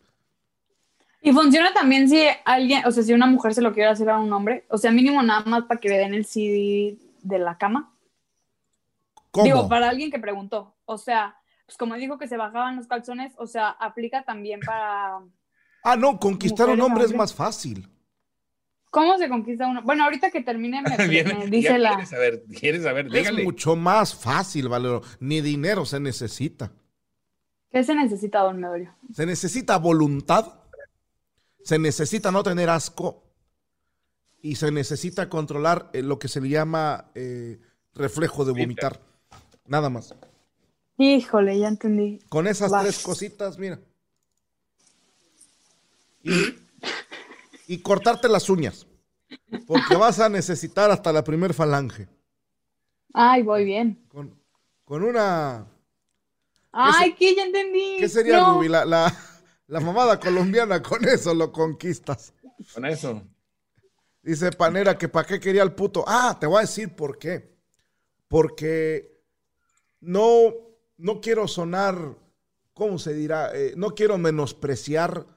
[1.26, 4.20] Y funciona también si alguien, o sea, si una mujer se lo quiere hacer a
[4.20, 7.58] un hombre, o sea, mínimo nada más para que le den el CD de la
[7.58, 7.92] cama.
[9.32, 9.44] ¿Cómo?
[9.44, 11.36] Digo, para alguien que preguntó, o sea,
[11.66, 15.18] pues como dijo que se bajaban los calzones, o sea, aplica también para...
[15.84, 17.90] Ah, no, conquistar a un hombre es más fácil.
[18.92, 19.82] ¿Cómo se conquista uno?
[19.82, 21.90] Bueno, ahorita que termine me, Viene- me ya dice la...
[21.96, 22.44] ¿Quieres saber?
[22.60, 23.10] ¿Quieres saber?
[23.10, 23.42] Dígale.
[23.42, 25.02] Es mucho más fácil, Valero.
[25.20, 26.72] Ni dinero se necesita.
[27.72, 28.96] ¿Qué se necesita, don Medorio?
[29.12, 30.60] Se necesita voluntad,
[31.66, 33.24] se necesita no tener asco
[34.40, 37.60] y se necesita controlar eh, lo que se le llama eh,
[37.96, 39.02] reflejo de vomitar.
[39.66, 40.14] Nada más.
[41.00, 42.20] Híjole, ya entendí.
[42.30, 42.84] Con esas Vas.
[42.84, 43.80] tres cositas, mira.
[46.22, 46.56] Y,
[47.68, 48.86] y cortarte las uñas.
[49.66, 52.08] Porque vas a necesitar hasta la primer falange.
[53.12, 54.06] Ay, voy bien.
[54.08, 54.40] Con,
[54.84, 55.66] con una
[56.72, 57.98] Ay, que ya entendí.
[57.98, 58.54] ¿Qué sería, No.
[58.56, 58.68] Ruby?
[58.68, 59.12] La, la,
[59.68, 62.34] la mamada colombiana, con eso lo conquistas.
[62.74, 63.22] Con eso.
[64.22, 66.04] Dice Panera que para qué quería el puto.
[66.08, 67.56] Ah, te voy a decir por qué.
[68.28, 69.22] Porque
[70.00, 70.54] no,
[70.98, 72.18] no quiero sonar,
[72.74, 73.56] ¿cómo se dirá?
[73.56, 75.28] Eh, no quiero menospreciar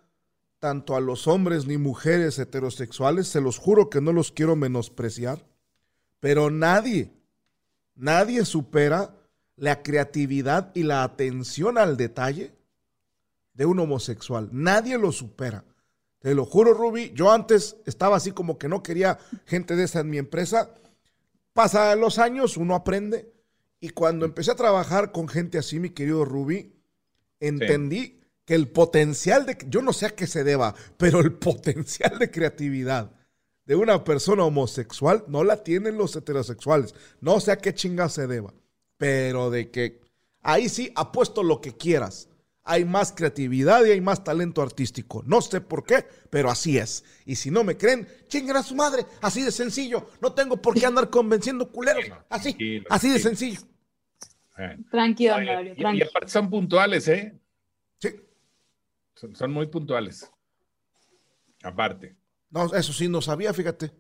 [0.58, 3.28] tanto a los hombres ni mujeres heterosexuales.
[3.28, 5.44] Se los juro que no los quiero menospreciar.
[6.20, 7.12] Pero nadie,
[7.94, 9.14] nadie supera
[9.56, 12.57] la creatividad y la atención al detalle
[13.58, 14.48] de un homosexual.
[14.52, 15.64] Nadie lo supera.
[16.20, 17.12] Te lo juro, Ruby.
[17.12, 20.70] Yo antes estaba así como que no quería gente de esa en mi empresa.
[21.52, 23.32] Pasan los años, uno aprende.
[23.80, 26.72] Y cuando empecé a trabajar con gente así, mi querido Ruby,
[27.40, 32.16] entendí que el potencial de, yo no sé a qué se deba, pero el potencial
[32.18, 33.10] de creatividad
[33.64, 36.94] de una persona homosexual no la tienen los heterosexuales.
[37.20, 38.54] No sé a qué chinga se deba,
[38.96, 40.00] pero de que
[40.42, 42.27] ahí sí apuesto lo que quieras.
[42.70, 45.22] Hay más creatividad y hay más talento artístico.
[45.26, 47.02] No sé por qué, pero así es.
[47.24, 49.06] Y si no me creen, chinguen a su madre.
[49.22, 50.10] Así de sencillo.
[50.20, 52.04] No tengo por qué andar convenciendo culeros.
[52.28, 53.60] Así, Tranquilo, así de sencillo.
[54.58, 54.76] Eh.
[54.90, 57.40] Tranquilo, Medorio, y, aparte son puntuales, ¿eh?
[57.98, 58.10] Sí.
[59.14, 60.30] Son, son muy puntuales.
[61.62, 62.16] Aparte.
[62.50, 63.92] No, eso sí no sabía, fíjate.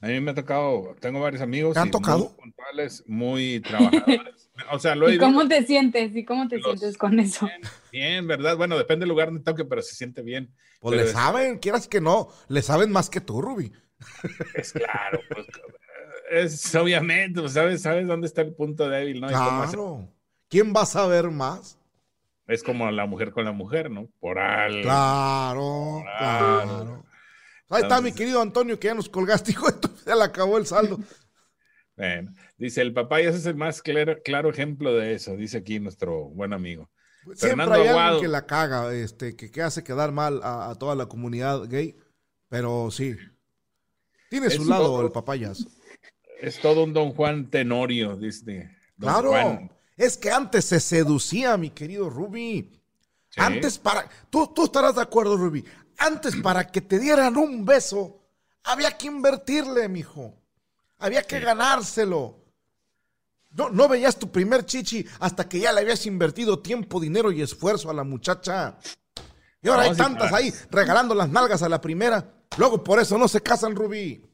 [0.00, 1.74] A mí me ha tocado, tengo varios amigos.
[1.74, 2.30] ¿Te han tocado?
[2.30, 4.39] Muy puntuales, muy trabajadores.
[4.70, 6.14] O sea, lo he ¿Y cómo te sientes?
[6.14, 7.48] ¿Y cómo te Los- sientes con eso?
[7.92, 8.56] bien, ¿verdad?
[8.56, 10.52] Bueno, depende del lugar donde toque, pero se siente bien.
[10.80, 12.28] Pues Pero le es- saben, quieras que no.
[12.48, 13.72] Le saben más que tú, Ruby.
[14.54, 15.46] Es claro, pues,
[16.30, 19.28] es obviamente, pues, sabes, sabes dónde está el punto débil, ¿no?
[19.28, 20.08] Claro.
[20.48, 21.76] ¿Quién va a saber más?
[22.46, 24.08] Es como la mujer con la mujer, ¿no?
[24.18, 24.82] Por algo.
[24.82, 26.62] Claro, Claro.
[26.66, 27.04] claro.
[27.68, 30.58] Ahí está mi querido Antonio, que ya nos colgaste, hijo de tu- Ya le acabó
[30.58, 30.98] el saldo.
[31.96, 36.26] Bueno, dice el ese es el más claro, claro ejemplo de eso, dice aquí nuestro
[36.28, 36.88] buen amigo.
[37.24, 38.06] Siempre Fernando hay Aguado.
[38.14, 41.68] alguien que la caga, este, que, que hace quedar mal a, a toda la comunidad
[41.68, 41.96] gay,
[42.48, 43.16] pero sí.
[44.30, 45.66] Tiene Es su lado todo- el papayas.
[46.40, 48.70] Es todo un don Juan Tenorio, dice.
[48.96, 49.70] Don Claro, Juan.
[49.96, 52.80] es que antes se seducía, mi querido Ruby.
[53.28, 53.40] Sí.
[53.40, 55.64] Antes para, tú, tú estarás de acuerdo, Ruby.
[55.98, 58.24] Antes para que te dieran un beso,
[58.64, 60.34] había que invertirle, mijo.
[60.98, 62.39] Había que ganárselo.
[63.52, 67.42] No, no veías tu primer chichi hasta que ya le habías invertido tiempo, dinero y
[67.42, 68.76] esfuerzo a la muchacha.
[69.62, 70.36] Y ahora No, hay sí, tantas claro.
[70.36, 72.32] ahí regalando las nalgas a la primera.
[72.56, 74.24] Luego por eso no se casan, Rubí.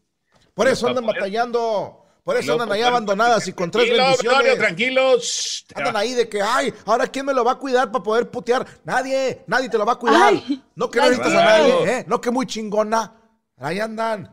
[0.55, 2.03] Por eso andan batallando.
[2.25, 4.39] Por eso andan ahí abandonadas y con tres Tranquilo, bendiciones.
[4.41, 5.19] Antonio, tranquilo.
[5.19, 8.31] shh, Andan ahí de que, ay, ahora quién me lo va a cuidar para poder
[8.31, 8.67] putear.
[8.85, 10.23] Nadie, nadie te lo va a cuidar.
[10.35, 12.05] Ay, no que no necesitas a nadie, ¿eh?
[12.09, 13.15] No que muy chingona.
[13.59, 14.29] Ahí andan.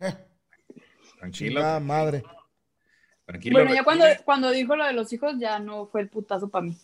[0.00, 0.14] Eh,
[1.18, 1.60] Tranquilo.
[1.60, 2.22] chingada madre.
[3.26, 3.58] Tranquilo.
[3.58, 6.66] Bueno, ya cuando, cuando dijo lo de los hijos, ya no fue el putazo para
[6.66, 6.76] mí.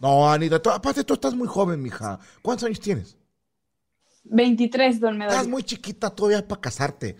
[0.00, 2.18] No, Anita, tú- aparte tú estás muy joven, mija.
[2.42, 3.16] ¿Cuántos años tienes?
[4.24, 5.50] 23, don Estás Medorio.
[5.50, 7.16] muy chiquita todavía para casarte.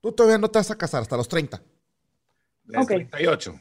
[0.00, 1.60] Tú todavía no te vas a casar hasta los 30.
[2.64, 2.86] De ok.
[2.86, 3.60] 38.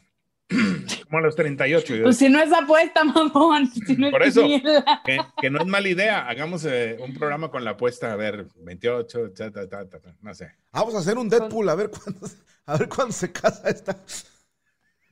[1.10, 1.96] Como a los 38.
[1.96, 3.72] yo- Pues si no es apuesta, mamón.
[3.72, 4.42] Si no es Por eso.
[4.44, 5.02] quiniela.
[5.06, 6.28] que, que no es mala idea.
[6.28, 10.16] Hagamos eh, un programa con la apuesta, a ver, 28, ta, ta, ta, ta, ta,
[10.22, 10.52] no sé.
[10.72, 12.28] Vamos a hacer un Deadpool a ver cuándo,
[12.68, 13.98] a ver cuándo se casa esta.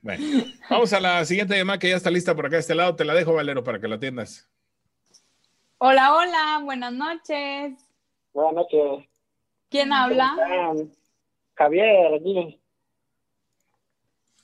[0.01, 0.23] Bueno,
[0.69, 2.95] vamos a la siguiente llamada que ya está lista por acá de este lado.
[2.95, 4.49] Te la dejo, Valero, para que la atiendas.
[5.77, 7.73] Hola, hola, buenas noches.
[8.33, 9.07] Buenas noches.
[9.69, 10.35] ¿Quién habla?
[11.55, 12.59] Javier, aquí,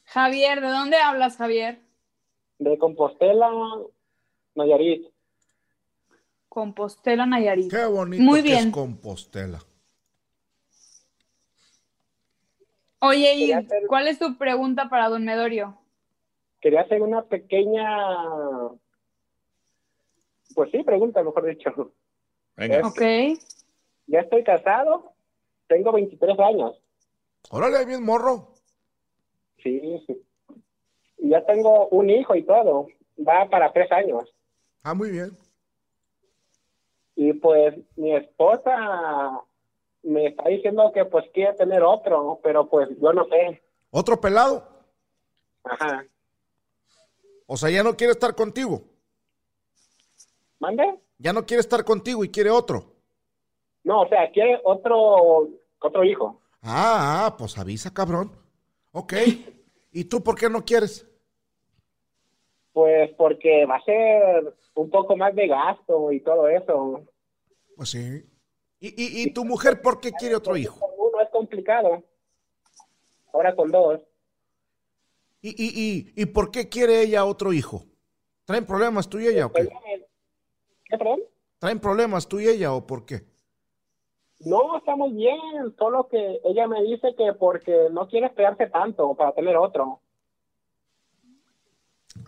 [0.05, 1.81] Javier, ¿de dónde hablas, Javier?
[2.59, 3.51] de Compostela,
[4.55, 5.05] Nayarit.
[6.49, 7.69] Compostela, Nayarit.
[7.69, 8.67] Qué bonito Muy que bien.
[8.69, 9.59] es Compostela.
[12.99, 15.77] Oye, ¿y hacer- cuál es tu pregunta para don Medorio?
[16.59, 17.85] Quería hacer una pequeña,
[20.55, 21.91] pues sí, pregunta, mejor dicho.
[22.55, 22.87] Venga.
[22.87, 23.01] Ok.
[24.07, 25.13] Ya estoy casado,
[25.67, 26.81] tengo 23 años.
[27.51, 28.53] Órale, bien morro.
[29.61, 30.21] Sí, sí.
[31.19, 32.87] Y ya tengo un hijo y todo.
[33.19, 34.33] Va para tres años.
[34.83, 35.31] Ah, muy bien.
[37.15, 39.41] Y pues mi esposa
[40.03, 43.61] me está diciendo que pues quiere tener otro, pero pues yo no sé.
[43.91, 44.67] ¿Otro pelado?
[45.63, 46.05] Ajá.
[47.45, 48.83] O sea, ya no quiere estar contigo.
[50.59, 50.99] ¿Mande?
[51.17, 52.93] Ya no quiere estar contigo y quiere otro.
[53.83, 55.47] No, o sea, quiere otro,
[55.79, 56.41] otro hijo.
[56.61, 58.31] Ah, ah, pues avisa, cabrón.
[58.91, 59.13] Ok.
[59.91, 61.07] ¿Y tú por qué no quieres?
[62.73, 67.03] Pues porque va a ser un poco más de gasto y todo eso.
[67.75, 68.23] Pues sí.
[68.79, 70.79] ¿Y, y, y tu mujer por qué quiere otro hijo?
[70.79, 72.03] Con uno es complicado.
[73.33, 74.01] Ahora con dos.
[75.41, 77.85] ¿Y, y, y, y por qué quiere ella otro hijo?
[78.45, 79.69] ¿Traen problemas tú y ella o qué?
[80.85, 81.21] ¿Qué, perdón?
[81.59, 83.23] ¿Traen problemas tú y ella o por qué?
[84.39, 85.75] No, estamos bien.
[85.77, 90.01] Solo que ella me dice que porque no quiere esperarse tanto para tener otro.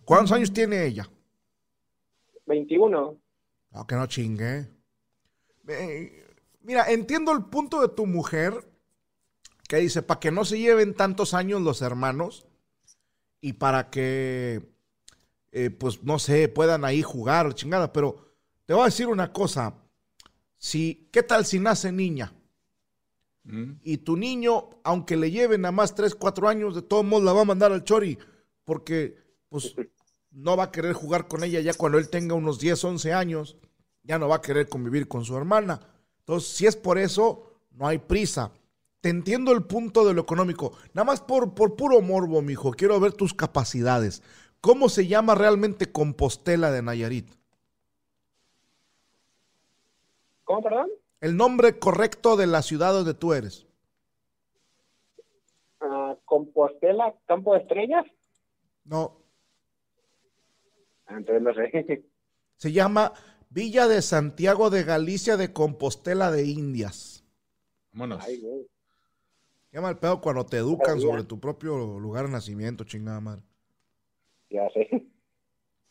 [0.03, 1.07] ¿Cuántos años tiene ella?
[2.45, 3.17] 21.
[3.71, 4.67] No, que no chingue.
[5.67, 6.25] Eh,
[6.61, 8.67] mira, entiendo el punto de tu mujer
[9.67, 12.47] que dice, para que no se lleven tantos años los hermanos
[13.39, 14.67] y para que,
[15.51, 18.33] eh, pues, no sé, puedan ahí jugar, chingada, pero
[18.65, 19.75] te voy a decir una cosa.
[20.57, 22.33] Si, ¿Qué tal si nace niña?
[23.43, 23.73] Mm.
[23.83, 27.33] Y tu niño, aunque le lleven nada más 3, 4 años, de todos modos la
[27.33, 28.17] va a mandar al chori,
[28.65, 29.17] porque
[29.49, 29.75] pues
[30.31, 33.57] no va a querer jugar con ella ya cuando él tenga unos 10, 11 años,
[34.03, 35.79] ya no va a querer convivir con su hermana.
[36.29, 38.51] Entonces, si es por eso, no hay prisa.
[39.01, 40.73] Te entiendo el punto de lo económico.
[40.93, 42.69] Nada más por, por puro morbo, mijo.
[42.69, 44.21] Quiero ver tus capacidades.
[44.61, 47.33] ¿Cómo se llama realmente Compostela de Nayarit?
[50.43, 50.91] ¿Cómo, perdón?
[51.19, 53.65] El nombre correcto de la ciudad donde tú eres.
[55.81, 58.05] Ah, Compostela, Campo de Estrellas.
[58.83, 59.17] No,
[61.07, 62.03] Ah, Entonces no sé.
[62.57, 63.13] Se llama
[63.49, 67.23] Villa de Santiago de Galicia de Compostela de Indias.
[67.91, 68.23] Vámonos.
[68.23, 68.67] Ay, güey.
[69.71, 73.43] Llama el pedo cuando te educan sobre tu propio lugar de nacimiento, chingada madre.
[74.49, 75.07] Ya sé.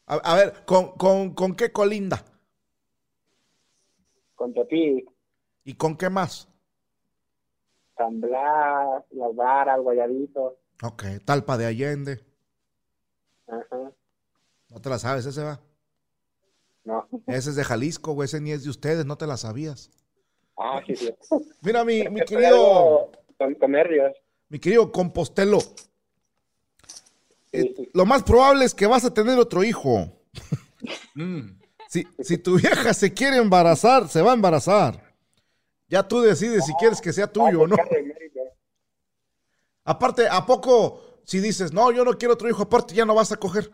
[0.07, 2.25] A, a ver, ¿con, con, con qué colinda?
[4.35, 5.09] Con Tepic,
[5.65, 6.49] ¿Y con qué más?
[7.97, 10.59] San Blas, Las Varas, Guayabito.
[10.83, 12.25] Ok, Talpa de Allende.
[13.49, 13.67] Ajá.
[13.73, 13.95] No
[14.71, 15.61] No te la sabes, ese va.
[16.89, 17.07] No.
[17.27, 18.25] Ese es de Jalisco, güey.
[18.25, 19.91] Ese ni es de ustedes, no te la sabías.
[20.57, 21.15] Ah, sí, sí.
[21.61, 23.57] Mira, mi, mi querido, Con,
[24.49, 25.59] mi querido Compostelo.
[27.53, 30.11] Eh, lo más probable es que vas a tener otro hijo.
[31.15, 31.59] Mm.
[31.89, 35.03] Si, si tu vieja se quiere embarazar, se va a embarazar.
[35.89, 37.75] Ya tú decides si quieres que sea tuyo o no.
[37.75, 38.43] Carlos Mérida.
[39.85, 43.33] Aparte, ¿a poco si dices, no, yo no quiero otro hijo, aparte ya no vas
[43.33, 43.69] a coger?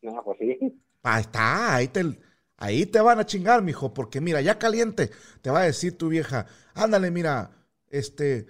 [0.00, 0.80] No, pues sí.
[1.02, 2.18] Ahí está, ahí te,
[2.56, 6.08] ahí te van a chingar, mijo, porque mira, ya caliente, te va a decir tu
[6.08, 7.50] vieja, ándale, mira,
[7.88, 8.46] este,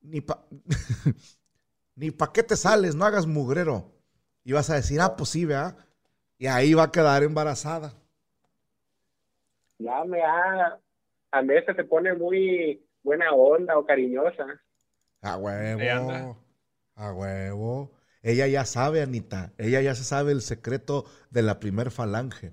[0.00, 0.44] ni pa,
[1.96, 3.92] ni pa' qué te sales, no hagas mugrero.
[4.44, 5.76] Y vas a decir, ah, pues sí, ¿verdad?
[6.38, 7.92] Y ahí va a quedar embarazada.
[9.78, 10.78] Ya me ha.
[11.30, 14.60] A veces se pone muy buena onda o cariñosa.
[15.20, 16.36] A huevo,
[16.94, 17.97] a huevo.
[18.28, 22.52] Ella ya sabe, Anita, ella ya se sabe el secreto de la primer falange.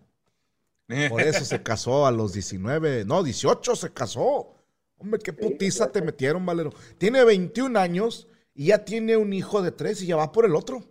[1.09, 4.55] Por eso se casó a los 19, no, 18 se casó.
[4.97, 6.73] Hombre, qué putiza te metieron, Valero.
[6.97, 10.55] Tiene 21 años y ya tiene un hijo de 3 y ya va por el
[10.55, 10.81] otro.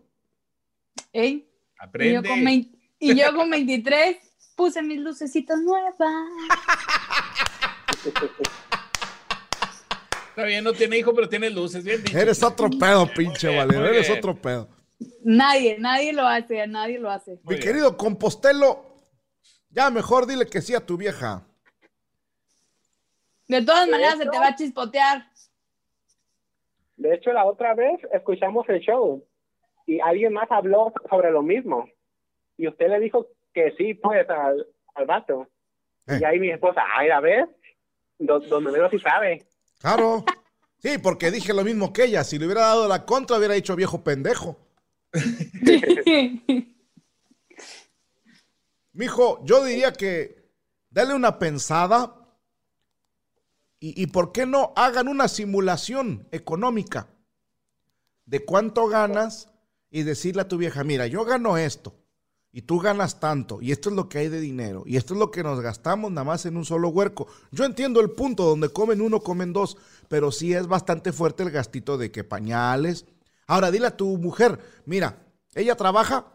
[1.14, 1.46] Ey, y, yo
[1.78, 2.28] Aprende.
[2.28, 4.18] con vein- y yo con 23
[4.54, 5.94] puse mis lucecitas nuevas.
[10.34, 11.84] Está bien, no tiene hijo, pero tiene luces.
[11.84, 12.18] Bien dicho.
[12.18, 14.18] Eres otro pedo, pinche bien, Valero, eres bien.
[14.18, 14.68] otro pedo.
[15.22, 17.38] Nadie, nadie lo hace, nadie lo hace.
[17.44, 17.60] Mi bien.
[17.62, 18.84] querido Compostelo,
[19.70, 21.46] ya mejor dile que sí a tu vieja.
[23.46, 25.24] De todas ¿De maneras se te va a chispotear.
[26.96, 29.24] De hecho, la otra vez escuchamos el show
[29.86, 31.88] y alguien más habló sobre lo mismo.
[32.56, 35.48] Y usted le dijo que sí, pues, al, al vato.
[36.08, 36.18] Eh.
[36.20, 37.48] Y ahí mi esposa, ay, a ver,
[38.18, 39.44] do- donde veo sí sabe.
[39.84, 40.24] Claro.
[40.78, 42.24] Sí, porque dije lo mismo que ella.
[42.24, 44.56] Si le hubiera dado la contra, hubiera dicho viejo pendejo.
[48.94, 50.50] Mijo, yo diría que
[50.88, 52.16] dale una pensada
[53.78, 57.10] y, y por qué no hagan una simulación económica
[58.24, 59.50] de cuánto ganas
[59.90, 61.94] y decirle a tu vieja, mira, yo gano esto
[62.54, 65.20] y tú ganas tanto y esto es lo que hay de dinero y esto es
[65.20, 67.26] lo que nos gastamos nada más en un solo huerco.
[67.52, 69.76] Yo entiendo el punto donde comen uno, comen dos,
[70.08, 73.06] pero sí es bastante fuerte el gastito de que pañales.
[73.48, 75.18] Ahora dile a tu mujer, mira,
[75.54, 76.28] ella trabaja,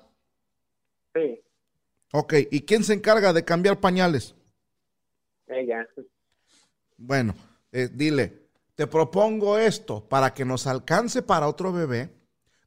[1.13, 1.43] Sí,
[2.13, 4.35] ok, ¿y quién se encarga de cambiar pañales?
[5.47, 5.85] ella.
[6.97, 7.35] Bueno,
[7.71, 12.13] eh, dile, te propongo esto para que nos alcance para otro bebé.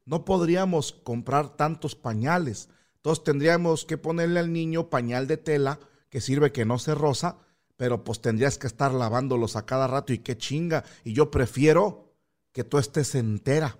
[0.05, 2.69] No podríamos comprar tantos pañales.
[3.03, 5.77] Entonces tendríamos que ponerle al niño pañal de tela
[6.09, 7.35] que sirve que no se roza,
[7.75, 10.85] pero pues tendrías que estar lavándolos a cada rato y qué chinga.
[11.03, 12.13] Y yo prefiero
[12.53, 13.77] que tú estés entera.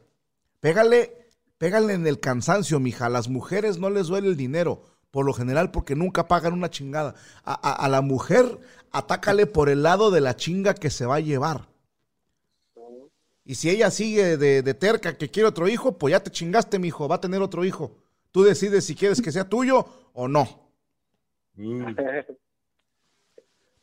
[0.60, 3.06] Pégale, pégale en el cansancio, mija.
[3.06, 6.70] A las mujeres no les duele el dinero, por lo general, porque nunca pagan una
[6.70, 7.16] chingada.
[7.46, 8.60] A, a- a la mujer,
[8.92, 11.70] atácale por el lado de la chinga que se va a llevar.
[13.46, 16.78] Y si ella sigue de, de terca que quiere otro hijo, pues ya te chingaste,
[16.78, 18.03] mijo, va a tener otro hijo.
[18.34, 20.42] Tú decides si quieres que sea tuyo o no.
[21.56, 21.86] Uh,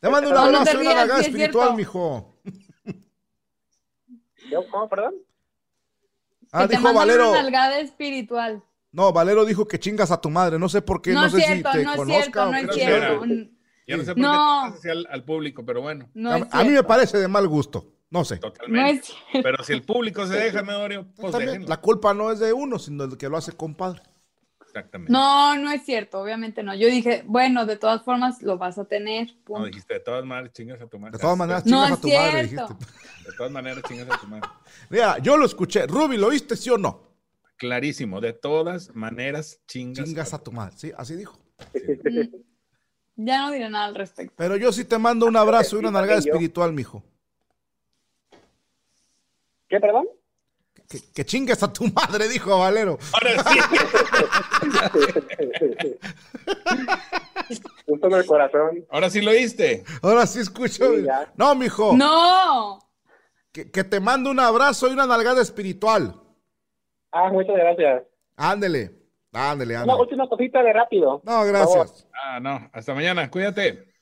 [0.00, 1.76] Te mando un No, no abrazo y una nalgada sí es espiritual, cierto.
[1.76, 2.36] mijo.
[4.50, 5.14] ¿Yo cómo, perdón?
[6.50, 7.30] Ah, que te dijo Valero.
[7.30, 8.62] una nalgada espiritual.
[8.90, 10.58] No, Valero dijo que chingas a tu madre.
[10.58, 12.46] No sé por qué, no, No, sé cierto, si te no es conozca cierto, o
[12.46, 13.24] no qué es cierto.
[13.86, 14.74] ya no sé por No.
[14.82, 17.92] qué al, al público, pero bueno, No A, mí me parece de mal gusto.
[18.10, 18.34] No sé.
[18.36, 19.02] No totalmente.
[19.06, 19.48] es cierto.
[19.48, 21.32] Pero si el público se deja, Medorio, pues
[21.68, 24.02] la culpa no es de uno, sino del que lo hace compadre.
[24.70, 25.12] Exactamente.
[25.12, 26.74] No, no es cierto, obviamente no.
[26.74, 29.28] Yo dije, bueno, de todas formas lo vas a tener.
[29.28, 29.66] No, punto.
[29.66, 31.12] dijiste, de todas maneras, chingas a tu madre.
[31.12, 32.68] De todas maneras, No chingas a tu madre, cierto.
[32.78, 33.28] dijiste.
[33.28, 34.48] De todas maneras, chingas a tu madre.
[34.90, 35.86] Mira, yo lo escuché.
[35.86, 37.10] Ruby, ¿lo viste, sí o no?
[37.56, 40.06] Clarísimo, de todas maneras, chingas.
[40.06, 40.74] Chingas a tu madre.
[40.76, 41.36] Sí, así dijo.
[41.74, 43.26] Mm.
[43.26, 44.32] Ya no diré nada al respecto.
[44.36, 47.02] Pero yo sí te mando un abrazo y una nalgada espiritual, mijo.
[49.68, 50.06] ¿Qué, perdón?
[50.90, 52.98] Que, que chingues a tu madre, dijo Valero.
[53.12, 53.58] Ahora sí.
[57.86, 58.84] Justo en el corazón.
[58.90, 59.84] Ahora sí lo oíste.
[60.02, 60.92] Ahora sí escucho.
[60.96, 61.06] Sí.
[61.36, 61.92] No, mijo.
[61.96, 62.80] ¡No!
[63.52, 66.14] Que, que te mando un abrazo y una nalgada espiritual.
[67.12, 68.02] Ah, muchas gracias.
[68.36, 68.90] Ándele.
[69.32, 70.00] Ándele, Una ándele.
[70.00, 71.22] última cosita de rápido.
[71.24, 72.08] No, gracias.
[72.20, 72.68] Ah, no.
[72.72, 73.30] Hasta mañana.
[73.30, 73.92] Cuídate.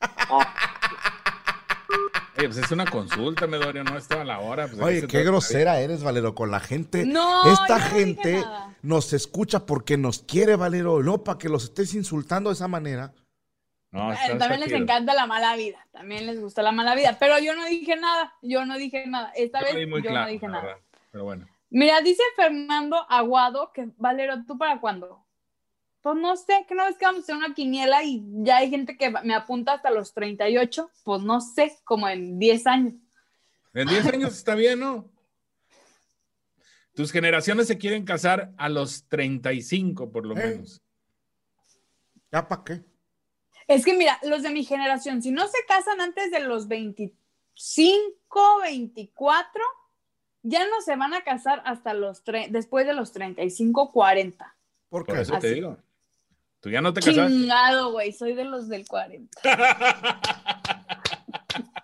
[2.39, 3.83] Oye, pues es una consulta, Medorio.
[3.85, 4.67] No estaba la hora.
[4.67, 7.05] Pues, ¿de Oye, qué grosera eres, Valero, con la gente.
[7.05, 8.77] No, Esta yo no dije gente nada.
[8.83, 11.03] nos escucha porque nos quiere, Valero.
[11.03, 13.13] No, para que los estés insultando de esa manera.
[13.91, 16.95] No, Eh, está- está también les encanta la mala vida, también les gusta la mala
[16.95, 20.11] vida, pero yo no dije nada, yo no dije nada, esta Yo vez muy yo
[20.11, 20.65] claro, no dije la nada.
[20.65, 20.81] verdad.
[21.11, 21.47] Pero bueno.
[21.71, 25.25] Mira, dice Fernando Aguado que Valero, ¿tú para cuándo?
[26.01, 28.71] Pues no sé, que no ves que vamos a hacer una quiniela y ya hay
[28.71, 32.95] gente que me apunta hasta los 38, pues no sé, como en 10 años.
[33.75, 35.11] En 10 años está bien, ¿no?
[36.95, 40.47] Tus generaciones se quieren casar a los 35, por lo Eh.
[40.47, 40.83] menos.
[42.33, 42.85] ¿Ya para qué?
[43.67, 48.61] Es que mira, los de mi generación, si no se casan antes de los 25,
[48.63, 49.63] 24,
[50.43, 54.57] ya no se van a casar hasta los tre- después de los 35, 40.
[54.89, 55.23] ¿Por Por qué?
[55.23, 55.77] eso te digo.
[56.61, 57.29] Tú ya no te casaste.
[57.29, 59.41] Chingado, güey, soy de los del 40.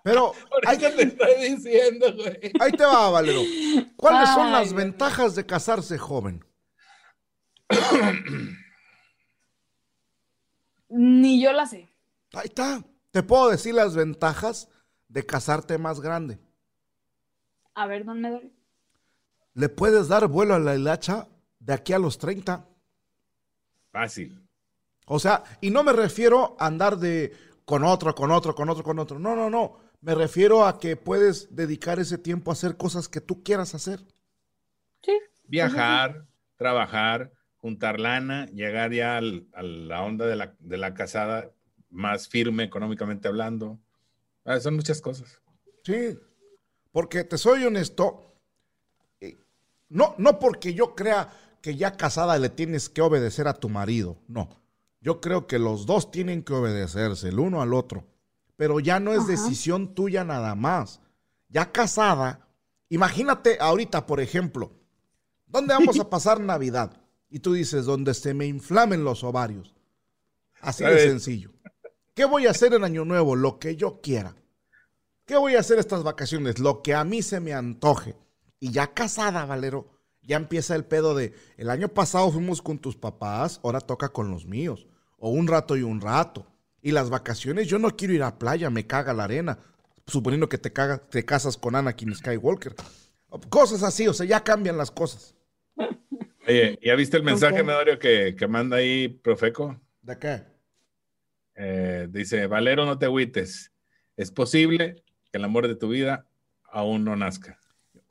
[0.03, 0.33] Pero
[0.66, 2.53] ahí, te estoy diciendo, güey.
[2.61, 3.41] ahí te va, Valero.
[3.97, 4.85] ¿Cuáles son las güey.
[4.85, 6.45] ventajas de casarse joven?
[10.91, 11.89] Ni yo la sé.
[12.35, 12.85] Ahí está.
[13.12, 14.68] Te puedo decir las ventajas
[15.09, 16.39] de casarte más grande.
[17.75, 18.51] A ver, don Medorio.
[19.55, 21.29] Le puedes dar vuelo a la hilacha
[21.61, 22.68] de aquí a los 30.
[23.91, 24.44] Fácil.
[25.07, 27.33] O sea, y no me refiero a andar de
[27.65, 29.19] con otro, con otro, con otro, con otro.
[29.19, 29.79] No, no, no.
[30.01, 34.01] Me refiero a que puedes dedicar ese tiempo a hacer cosas que tú quieras hacer.
[35.03, 35.13] Sí.
[35.45, 36.27] Viajar,
[36.57, 41.51] trabajar, juntar lana, llegar ya al- a la onda de la, de la casada
[41.91, 43.79] más firme económicamente hablando.
[44.45, 45.41] Ah, son muchas cosas.
[45.85, 46.19] Sí.
[46.93, 48.37] Porque te soy honesto.
[49.21, 49.37] eh,
[49.89, 51.31] No, no porque yo crea
[51.63, 54.19] que ya casada le tienes que obedecer a tu marido.
[54.29, 54.49] No.
[55.05, 58.07] Yo creo que los dos tienen que obedecerse el uno al otro.
[58.57, 59.33] Pero ya no es Ajá.
[59.33, 61.03] decisión tuya nada más.
[61.51, 62.49] Ya casada,
[62.89, 64.73] imagínate ahorita, por ejemplo,
[65.47, 67.03] ¿dónde vamos a pasar Navidad?
[67.29, 69.75] Y tú dices, donde se me inflamen los ovarios.
[70.63, 71.51] Así de sencillo.
[72.15, 73.37] ¿Qué voy a hacer en Año Nuevo?
[73.37, 74.35] Lo que yo quiera.
[75.27, 76.59] ¿Qué voy a hacer estas vacaciones?
[76.59, 78.17] Lo que a mí se me antoje.
[78.59, 79.87] Y ya casada, Valero,
[80.23, 84.31] ya empieza el pedo de, el año pasado fuimos con tus papás, ahora toca con
[84.31, 84.87] los míos.
[85.27, 86.47] O un rato y un rato.
[86.83, 89.59] Y las vacaciones, yo no quiero ir a playa, me caga la arena.
[90.07, 92.75] Suponiendo que te, caga, te casas con Anakin Skywalker.
[93.49, 95.35] Cosas así, o sea, ya cambian las cosas.
[96.47, 97.62] Oye, ¿ya viste el mensaje.
[97.62, 99.81] Medorio, que, que manda ahí Profeco?
[100.03, 100.43] ¿De qué?
[101.55, 103.72] Eh, dice, Valero, no te agüites.
[104.18, 105.03] Es posible
[105.33, 106.27] que el amor de tu vida
[106.70, 107.59] aún no nazca.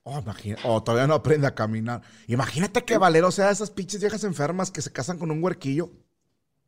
[0.02, 2.02] Oh, imagina- oh, todavía no aprende a caminar.
[2.26, 5.92] Imagínate que Valero sea de esas pinches viejas enfermas que se casan con un huerquillo.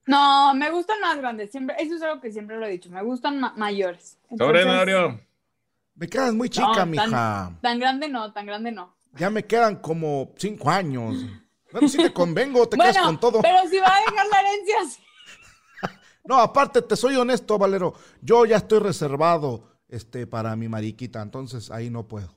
[0.08, 1.52] No, me gustan más grandes.
[1.52, 2.90] Siempre, eso es algo que siempre lo he dicho.
[2.90, 4.18] Me gustan ma- mayores.
[4.38, 5.20] Sobre, Medorio.
[5.96, 7.52] Me quedas muy chica, No, mija.
[7.62, 8.96] Tan grande no, tan grande no.
[9.18, 11.16] Ya me quedan como cinco años.
[11.72, 13.42] Bueno, si te convengo, te quedas bueno, con todo.
[13.42, 15.02] pero si va a dejar la herencia, sí.
[16.26, 17.94] No, aparte, te soy honesto, Valero.
[18.22, 22.36] Yo ya estoy reservado este, para mi mariquita, entonces ahí no puedo.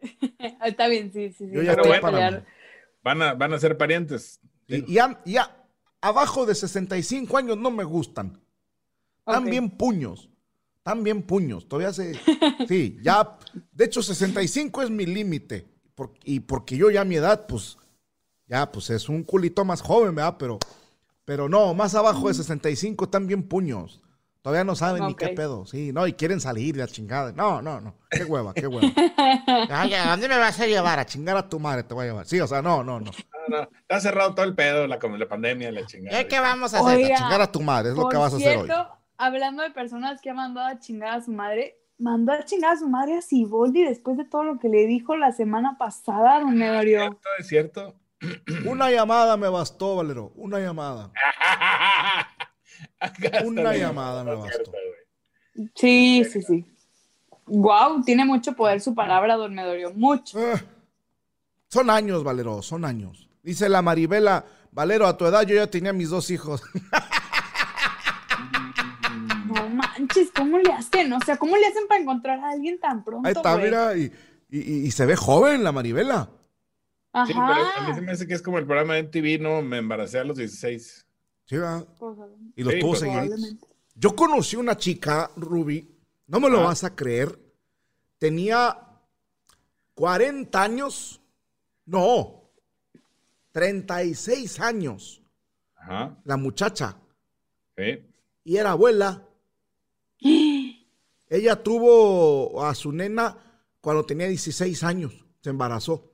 [0.64, 1.50] Está bien, sí, sí, sí.
[1.52, 2.44] Yo ya estoy a para.
[3.02, 4.40] Van a, van a ser parientes.
[4.66, 5.36] Y, y y
[6.00, 8.40] abajo de 65 años no me gustan.
[9.26, 10.28] Están bien puños.
[10.78, 11.68] Están bien puños.
[11.68, 12.18] Todavía se.
[12.68, 13.38] Sí, ya.
[13.72, 15.66] De hecho, 65 es mi límite.
[15.94, 17.76] por- y porque yo ya a mi edad, pues.
[18.46, 20.36] Ya, pues es un culito más joven, ¿verdad?
[20.38, 20.58] Pero.
[21.24, 24.00] Pero no, más abajo de 65 están bien puños.
[24.48, 25.66] Todavía no saben ni qué pedo.
[25.66, 27.32] Sí, no, y quieren salir de la chingada.
[27.32, 27.96] No, no, no.
[28.08, 28.88] Qué hueva, qué hueva.
[29.68, 30.98] Ay, ¿a dónde me vas a llevar?
[30.98, 32.24] A chingar a tu madre te voy a llevar.
[32.24, 33.10] Sí, o sea, no, no, no.
[33.10, 36.26] No, no, está cerrado todo el pedo, la, la pandemia, la chingada.
[36.26, 36.96] ¿Qué, vamos a hacer?
[36.96, 38.70] Oiga, a chingar a tu madre, es lo que vas a hacer hoy.
[39.18, 42.78] hablando de personas que han mandado a chingar a su madre, mandó a chingar a
[42.78, 46.56] su madre a Siboldi después de todo lo que le dijo la semana pasada, don
[46.56, 47.00] Medorio.
[47.00, 47.28] ¿Cierto?
[47.38, 47.94] ¿Es cierto?
[48.64, 50.32] Una llamada me bastó, Valero.
[50.36, 51.12] Una llamada.
[53.44, 54.72] Una la llamada me bastó.
[55.74, 56.64] Sí, sí, sí.
[57.46, 60.38] Wow, tiene mucho poder su palabra, don Medorio, mucho.
[60.38, 60.62] Eh,
[61.68, 63.28] son años, Valero, son años.
[63.42, 66.62] Dice la Maribela, Valero, a tu edad yo ya tenía mis dos hijos.
[69.46, 71.12] No manches, ¿cómo le hacen?
[71.12, 73.26] O sea, ¿cómo le hacen para encontrar a alguien tan pronto?
[73.26, 73.64] Ahí está, güey?
[73.64, 74.12] mira, y,
[74.50, 76.28] y- y- y se ve joven la Maribela.
[77.26, 77.94] Sí, pero a mí Ajá.
[77.94, 79.62] se me hace que es como el programa de MTV, ¿no?
[79.62, 81.06] Me embaracé a los 16.
[81.48, 81.86] Sí, ¿verdad?
[81.98, 82.18] Pues,
[82.56, 82.94] Y los Sí, tuvo.
[83.94, 85.88] Yo conocí una chica, Ruby,
[86.26, 86.64] no me lo Ah.
[86.64, 87.38] vas a creer.
[88.18, 88.76] Tenía
[89.94, 91.20] 40 años.
[91.86, 92.50] No,
[93.52, 95.22] 36 años.
[95.74, 96.16] Ajá.
[96.24, 96.96] La muchacha.
[97.76, 98.04] Sí.
[98.44, 99.26] Y era abuela.
[101.30, 103.36] Ella tuvo a su nena
[103.80, 105.12] cuando tenía 16 años.
[105.42, 106.12] Se embarazó.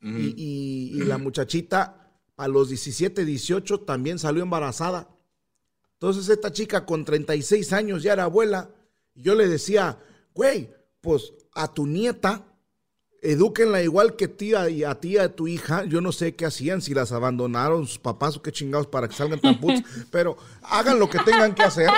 [0.00, 2.01] Y, y- y la muchachita
[2.36, 5.08] a los 17, 18 también salió embarazada.
[5.94, 8.70] Entonces esta chica con 36 años ya era abuela.
[9.14, 9.98] Y yo le decía,
[10.34, 10.70] güey,
[11.00, 12.44] pues a tu nieta
[13.22, 15.84] edúquenla igual que tía y a tía de tu hija.
[15.84, 19.14] Yo no sé qué hacían, si las abandonaron sus papás o qué chingados para que
[19.14, 21.88] salgan tan putos, pero hagan lo que tengan que hacer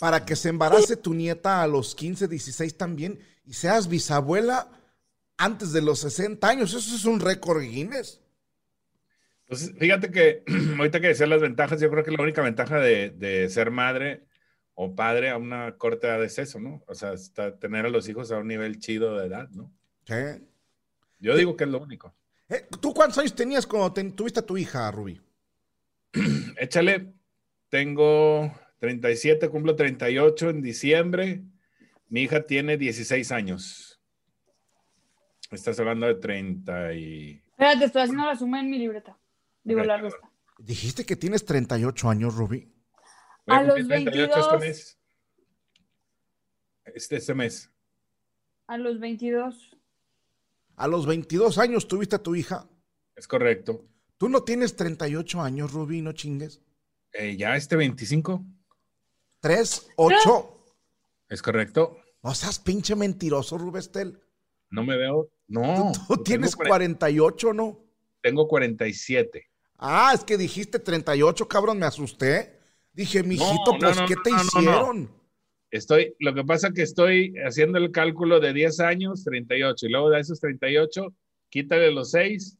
[0.00, 4.68] para que se embarace tu nieta a los 15, 16 también y seas bisabuela
[5.36, 6.74] antes de los 60 años.
[6.74, 8.20] Eso es un récord Guinness.
[9.50, 10.44] Pues fíjate que
[10.78, 14.24] ahorita que decía las ventajas, yo creo que la única ventaja de, de ser madre
[14.74, 16.82] o padre a una corta edad es eso, ¿no?
[16.86, 19.70] O sea, está, tener a los hijos a un nivel chido de edad, ¿no?
[20.06, 20.14] Sí.
[21.18, 22.14] Yo digo que es lo único.
[22.48, 25.20] Eh, ¿Tú cuántos años tenías cuando te- tuviste a tu hija, Rubí?
[26.56, 27.12] Échale,
[27.68, 31.42] tengo 37, cumplo 38 en diciembre.
[32.08, 34.00] Mi hija tiene 16 años.
[35.50, 37.42] Estás hablando de 30 y...
[37.50, 39.18] Espérate, estoy haciendo la suma en mi libreta.
[39.62, 40.10] Digo, la.
[40.58, 42.72] Dijiste que tienes 38 años, Rubí.
[43.46, 44.52] Voy A los cumplir 38 22.
[44.54, 44.98] Este mes.
[46.84, 47.70] Este, este mes.
[48.66, 49.76] A los 22.
[50.76, 52.68] A los 22 años tuviste a tu hija.
[53.16, 53.86] Es correcto.
[54.18, 56.62] Tú no tienes 38 años, Rubí, no chingues.
[57.12, 58.44] Eh, ya este 25.
[59.40, 60.64] 3, 8.
[61.28, 61.98] Es correcto.
[62.22, 64.20] No seas pinche mentiroso, Rubestel.
[64.70, 65.30] No me veo.
[65.48, 65.92] No.
[66.06, 67.80] Tú, tú tienes cuare- 48, ¿no?
[68.20, 69.49] Tengo 47.
[69.82, 72.58] Ah, es que dijiste 38, cabrón, me asusté.
[72.92, 74.60] Dije, mijito, no, pues, no, ¿qué te no, no, no.
[74.60, 75.10] hicieron?
[75.70, 80.10] Estoy, lo que pasa que estoy haciendo el cálculo de 10 años, 38, y luego
[80.10, 81.14] de esos 38,
[81.48, 82.58] quítale los 6,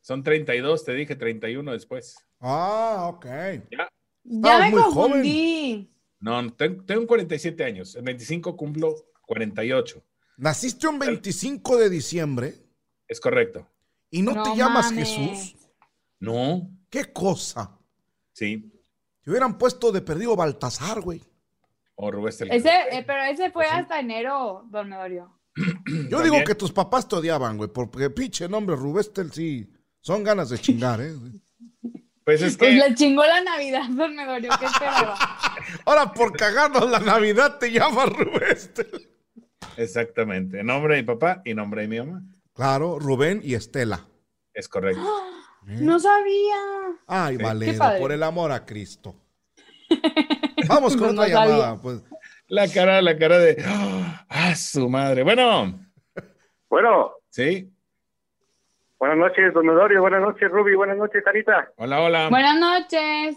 [0.00, 2.16] son 32, te dije 31 después.
[2.40, 3.24] Ah, ok.
[3.70, 3.88] Ya
[4.24, 5.88] Estabas me muy confundí.
[6.18, 8.94] No, ten- tengo 47 años, en 25 cumplo
[9.26, 10.02] 48,
[10.38, 12.54] Naciste un 25 de diciembre
[13.06, 13.68] es correcto.
[14.10, 15.08] y no, No te llamas mames.
[15.08, 15.56] Jesús.
[16.22, 17.76] No, ¿Qué cosa?
[18.32, 18.70] sí,
[19.22, 21.20] Te hubieran puesto de perdido Baltasar, güey.
[21.96, 23.74] o Rubén Ese, eh, pero ese fue Pues sí.
[23.76, 25.38] hasta enero, don Medorio.
[25.56, 26.22] Yo También.
[26.22, 29.68] digo que tus papás te odiaban, güey, porque pinche nombre Rubestel sí.
[30.00, 31.12] Son ganas de chingar, ¿eh?
[32.24, 34.50] Pues es Pues que, le chingó la Navidad, don Medorio.
[34.60, 35.16] ¿Qué esperaba?
[35.86, 39.10] Ahora por cagarnos la Navidad te llamas Rubestel.
[39.76, 42.22] exactamente, en nombre de mi papá y nombre de mi mamá,
[42.54, 44.06] Claro, Rubén y Estela.
[44.54, 45.02] es correcto.
[45.64, 46.56] No sabía.
[47.06, 47.74] Ay, padre.
[48.00, 49.14] por el amor a Cristo.
[50.68, 51.76] Vamos con No otra llamada.
[51.80, 52.02] Pues.
[52.48, 53.62] La cara, la cara de,
[54.28, 55.22] ah, su madre.
[55.22, 55.78] Bueno,
[56.68, 57.72] Bueno, sí,
[58.98, 61.70] buenas noches, don Medorio, buenas noches, Ruby, buenas noches, Anita.
[61.76, 62.28] hola, hola.
[62.28, 63.36] Buenas noches.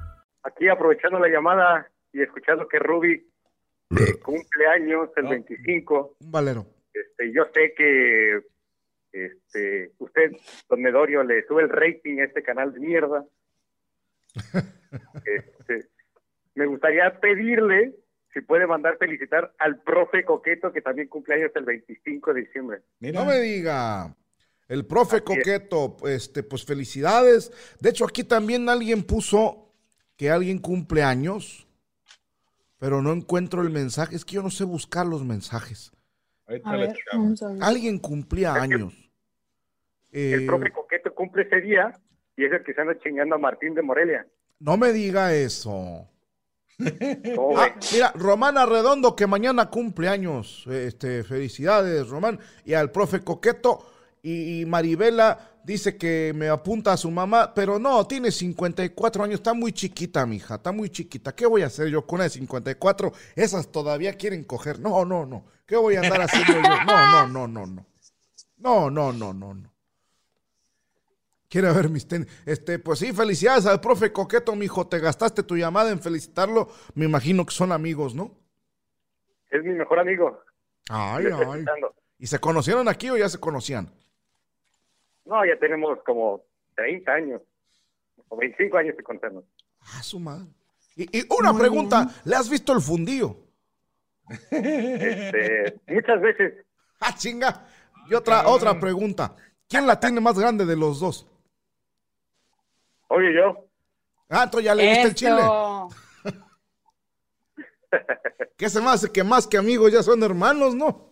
[0.43, 3.27] Aquí aprovechando la llamada y escuchando que Ruby
[4.23, 5.29] cumple años el Ah.
[5.29, 6.15] 25.
[6.19, 6.65] Un valero.
[6.93, 8.41] Este, yo sé que
[9.11, 10.31] este, usted,
[10.69, 13.25] don Medorio, le sube el rating a este canal de mierda.
[15.25, 15.87] Este,
[16.55, 17.95] me gustaría pedirle
[18.33, 22.81] si puede mandar felicitar al profe Coqueto, que también cumple años el 25 de diciembre.
[22.99, 24.13] Mira, No me diga.
[24.67, 25.37] El profe Así es.
[25.37, 27.51] Coqueto, este, pues felicidades.
[27.79, 29.60] De hecho, aquí también alguien puso
[30.21, 31.65] que alguien cumple años,
[32.77, 34.15] pero no encuentro el mensaje.
[34.15, 35.91] Es que yo no sé buscar los mensajes.
[36.63, 36.95] A ver.
[37.59, 38.93] Alguien cumplía años.
[40.11, 41.99] El Eh, profe Coqueto cumple ese día
[42.37, 44.27] y es el que se anda chingando a Martín de Morelia.
[44.59, 46.07] no me diga eso.
[47.35, 50.67] ¿Cómo Ah, mira, Romana Redondo, que mañana cumple años.
[50.67, 52.39] Este, felicidades, Román.
[52.63, 53.87] Y al profe Coqueto.
[54.21, 59.35] Y, y Maribela dice que me apunta a su mamá, pero no, tiene 54 años,
[59.35, 61.35] está muy chiquita, mija, está muy chiquita.
[61.35, 63.11] ¿Qué voy a hacer yo con una de 54?
[63.35, 64.79] Esas todavía quieren coger.
[64.79, 65.45] No, no, no.
[65.65, 66.85] ¿Qué voy a andar haciendo yo?
[66.85, 67.85] No, no, no, no, no.
[68.57, 69.73] No, no, no, no, no.
[71.49, 72.27] Quiere ver mis tenis.
[72.45, 74.87] Este, pues sí, felicidades al profe Coqueto, mijo.
[74.87, 76.69] Te gastaste tu llamada en felicitarlo.
[76.93, 78.37] Me imagino que son amigos, ¿no?
[79.49, 80.39] Es mi mejor amigo.
[80.89, 81.65] Ay, ay.
[82.17, 83.91] ¿Y se conocieron aquí o ya se conocían?
[85.25, 86.41] No, ya tenemos como
[86.75, 87.41] 30 años,
[88.27, 89.43] o 25 años de conocernos.
[89.81, 90.47] Ah, su madre.
[90.95, 93.37] Y, y una pregunta, ¿le has visto el fundillo?
[94.49, 96.65] Este, muchas veces,
[96.99, 97.67] Ah, chinga.
[98.09, 99.35] Y otra, otra pregunta.
[99.67, 101.27] ¿Quién la tiene más grande de los dos?
[103.07, 103.65] oye yo,
[104.29, 105.41] Ah, entonces ya le viste el chile.
[108.57, 111.10] ¿Qué se me hace que más que amigos ya son hermanos, no?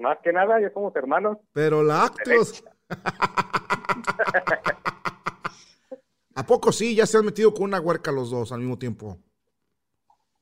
[0.00, 1.36] Más que nada, ya somos hermanos.
[1.52, 2.64] Pero lácteos.
[6.34, 6.96] ¿A poco sí?
[6.96, 9.18] Ya se han metido con una huerca los dos al mismo tiempo.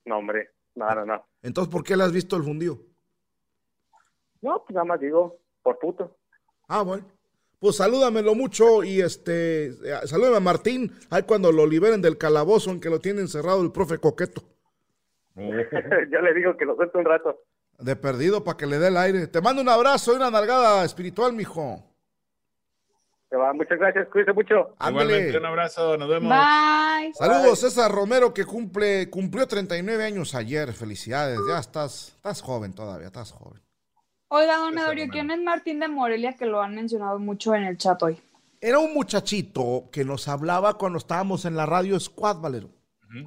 [0.04, 1.26] No, hombre, no, no, no.
[1.42, 2.78] Entonces, ¿por qué le has visto el fundido?
[4.40, 6.16] No, pues nada más digo, por puto.
[6.68, 7.04] Ah, bueno.
[7.58, 9.72] Pues salúdamelo mucho y este,
[10.06, 13.72] salúdame a Martín, ahí cuando lo liberen del calabozo en que lo tiene encerrado el
[13.72, 14.42] profe Coqueto.
[15.34, 17.40] ya le digo que lo suelte un rato.
[17.78, 19.26] De perdido para que le dé el aire.
[19.28, 21.84] Te mando un abrazo y una nalgada espiritual, mijo.
[23.30, 24.74] Te va, muchas gracias, cuídese mucho.
[24.78, 25.04] Ándale.
[25.12, 26.30] Igualmente, un abrazo, nos vemos.
[26.30, 27.12] Bye.
[27.14, 30.72] Saludos, César Romero, que cumple, cumplió 39 años ayer.
[30.72, 33.60] Felicidades, ya estás, estás joven todavía, estás joven.
[34.28, 35.10] Oiga, don hermano.
[35.12, 38.18] ¿quién es Martín de Morelia que lo han mencionado mucho en el chat hoy?
[38.60, 42.70] Era un muchachito que nos hablaba cuando estábamos en la radio Squad, Valero.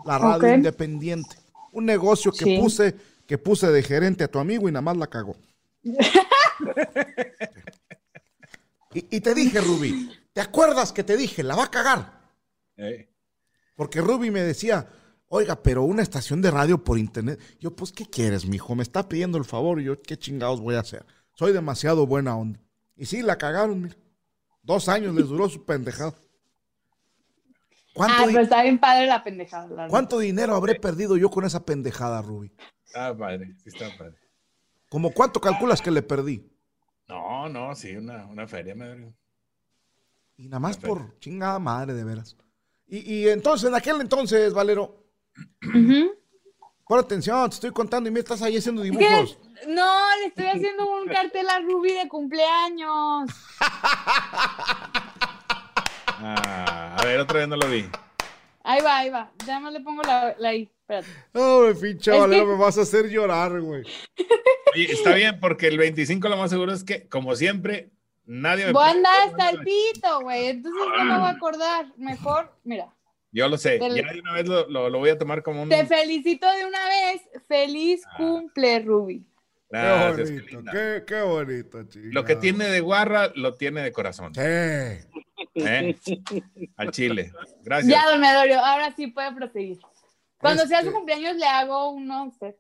[0.05, 1.37] La radio independiente.
[1.71, 2.57] Un negocio que Sí.
[2.59, 2.95] puse,
[3.31, 5.37] que puse de gerente a tu amigo y nada más la cagó.
[8.93, 11.41] y, y te dije, Ruby, ¿te acuerdas que te dije?
[11.41, 12.29] La va a cagar.
[12.75, 13.09] Eh,
[13.77, 14.85] Porque Ruby me decía,
[15.29, 17.39] oiga, pero una estación de radio por internet.
[17.57, 18.75] Yo, pues, ¿qué quieres, mijo?
[18.75, 21.05] Me está pidiendo el favor y yo, ¿qué chingados voy a hacer?
[21.33, 22.59] Soy demasiado buena onda.
[22.97, 23.95] Y sí, la cagaron, mira.
[24.61, 26.15] Dos años les duró su pendejada.
[27.93, 29.67] ¿Cuánto, Ah, pero está bien padre la pendejada.
[29.69, 32.51] la cuánto dinero habré perdido yo con esa pendejada, Ruby?
[32.91, 34.17] Está padre, sí está padre.
[34.89, 36.45] ¿Cómo cuánto calculas que le perdí?
[37.07, 39.13] No, no, sí, una, una feria, me
[40.35, 42.35] Y nada más por chingada madre, de veras.
[42.87, 45.05] Y, y entonces, en aquel entonces, Valero,
[46.85, 48.89] pon atención, te estoy contando y me estás ahí haciendo ¿Qué?
[48.89, 49.39] dibujos.
[49.69, 53.29] No, le estoy haciendo un cartel a Ruby de cumpleaños.
[56.23, 57.89] Ah, a ver, otra vez no lo vi.
[58.63, 59.31] Ahí va, ahí va.
[59.47, 60.69] Ya más le pongo la, la I.
[60.99, 61.07] Espérate.
[61.33, 63.83] No, me pinche Es que- me vas a hacer llorar, güey.
[64.73, 67.89] Oye, está bien, porque el 25 lo más seguro es que, como siempre,
[68.25, 70.47] nadie me Voy a andar hasta el pito, güey.
[70.47, 71.85] Entonces no me voy a acordar.
[71.97, 72.93] Mejor, mira.
[73.33, 75.63] Yo lo sé, Del- ya de una vez lo, lo- lo voy a tomar como
[75.63, 75.69] un...
[75.69, 77.21] Te felicito de una vez.
[77.47, 79.25] Feliz cumple, Ruby.
[79.69, 81.79] Gracias, qué qué bonito, qué, qué bonito.
[82.11, 84.33] Lo que tiene de guarra, lo tiene de corazón.
[84.35, 84.41] Sí.
[85.55, 85.95] ¿eh?
[86.75, 87.31] Al chile.
[87.63, 87.89] Gracias.
[87.89, 89.79] Ya, don Medorio, ahora sí puede proseguir.
[90.41, 92.55] Cuando sea su Este- cumpleaños le hago uno a usted.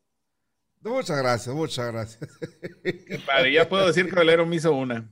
[0.81, 2.29] Muchas gracias, muchas gracias.
[3.53, 5.11] Ya puedo decir que Valero me hizo una.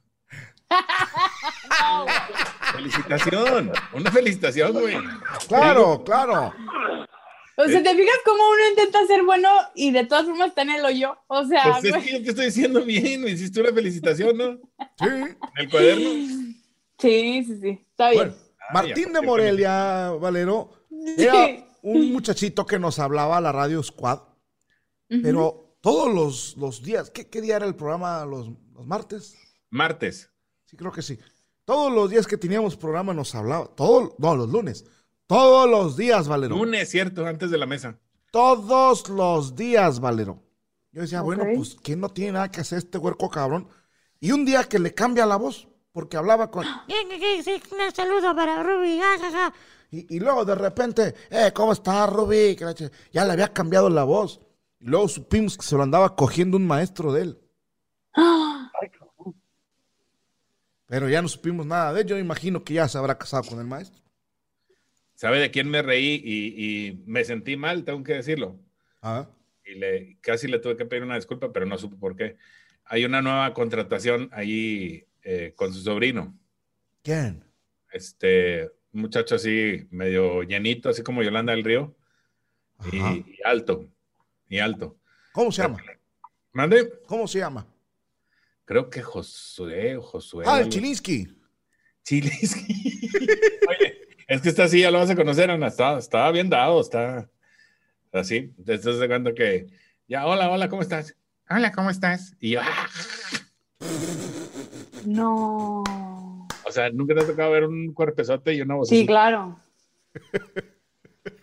[0.70, 2.06] No.
[2.74, 3.72] Felicitación.
[3.94, 4.96] Una felicitación, güey.
[5.48, 6.54] Claro, claro.
[7.58, 10.70] O sea, ¿te fijas cómo uno intenta ser bueno y de todas formas está en
[10.72, 11.18] el hoyo?
[11.28, 12.04] O sea, Pues es güey.
[12.04, 14.60] que yo te estoy diciendo bien, me hiciste una felicitación, ¿no?
[14.98, 15.06] Sí.
[15.08, 16.10] En el cuaderno.
[17.00, 17.86] Sí, sí, sí.
[17.92, 18.30] Está bien.
[18.30, 18.36] Bueno,
[18.74, 20.72] Martín de Morelia, Valero,
[21.18, 24.20] era un muchachito que nos hablaba a la radio Squad,
[25.08, 28.26] pero todos los, los días, ¿qué, qué día era el programa?
[28.26, 29.36] ¿Los, los martes?
[29.70, 30.30] Martes.
[30.66, 31.18] Sí, creo que sí.
[31.66, 34.86] Todos los días que teníamos programa nos hablaba, todo, no, los lunes.
[35.28, 36.56] Todos los días, Valero.
[36.56, 38.00] Lunes, cierto, antes de la mesa.
[38.32, 40.42] Todos los días, Valero.
[40.92, 43.68] Yo decía, bueno, pues que no tiene nada que hacer este huerco cabrón.
[44.20, 46.66] Y un día que le cambia la voz, porque hablaba con...
[46.92, 49.00] Un saludo para Ruby.
[49.00, 49.54] jajaja.
[49.92, 52.56] Y, y luego de repente, eh, ¿cómo está Rubí?
[53.12, 54.42] Ya le había cambiado la voz.
[54.80, 57.40] Y luego supimos que se lo andaba cogiendo un maestro de él.
[60.88, 62.08] Pero ya no supimos nada de él.
[62.08, 64.02] Yo imagino que ya se habrá casado con el maestro.
[65.14, 67.84] ¿Sabe de quién me reí y, y me sentí mal?
[67.84, 68.58] Tengo que decirlo.
[69.02, 69.28] Ah,
[69.66, 72.38] Y le, casi le tuve que pedir una disculpa, pero no supe por qué.
[72.86, 76.36] Hay una nueva contratación ahí eh, con su sobrino.
[77.04, 77.44] ¿Quién?
[77.92, 81.96] Este, un muchacho así, medio llenito, así como Yolanda del Río.
[82.92, 83.90] Y, alto.
[84.48, 84.98] Y alto.
[85.32, 85.82] ¿Cómo se llama?
[86.54, 86.92] ¿Mande?
[87.06, 87.68] ¿Cómo se llama?
[88.66, 90.46] Creo que Josué o Josué.
[90.48, 91.28] Ah, el Chilinsky.
[92.04, 93.10] Chilisky.
[93.70, 95.68] Oye, es que está así, ya lo vas a conocer, Ana.
[95.68, 97.30] Está, está bien dado, está
[98.12, 98.54] así.
[98.66, 99.68] Te estás de cuenta que,
[100.08, 101.16] ya, hola, hola, ¿cómo estás?
[101.50, 102.36] Hola, ¿cómo estás?
[102.40, 102.90] Y yo, ah.
[105.06, 105.84] No.
[106.70, 109.06] O sea, nunca te ha tocado ver un cuerpezote y una voz Sí, así?
[109.06, 109.58] claro.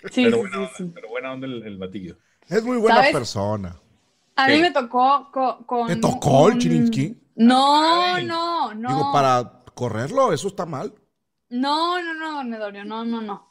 [0.08, 0.92] Sí, pero, sí, buena sí, onda, sí.
[0.94, 2.18] pero buena onda el, el batillo.
[2.48, 3.12] Es muy buena ¿Sabes?
[3.12, 3.76] persona.
[4.36, 5.86] A mí me tocó co- con.
[5.86, 7.16] ¿Te tocó el un- Chilinsky?
[7.36, 8.24] No, Ay.
[8.26, 8.88] no, no.
[8.88, 10.94] Digo, para correrlo, eso está mal.
[11.48, 13.50] No, no, no, don Medorio, no, no, no.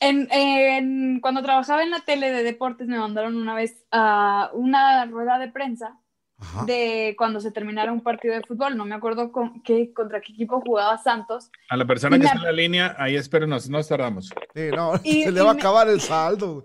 [0.00, 5.04] En, en- cuando trabajaba en la tele de deportes me mandaron una vez a una
[5.06, 6.00] rueda de prensa
[6.40, 6.64] Ajá.
[6.66, 8.76] de cuando se terminara un partido de fútbol.
[8.76, 11.50] No me acuerdo con qué, contra qué equipo jugaba Santos.
[11.68, 14.30] A la persona Y que me- está en la línea, ahí espérenos, no tardamos.
[14.54, 16.64] Sí, no, Y- se le va a me- acabar el saldo.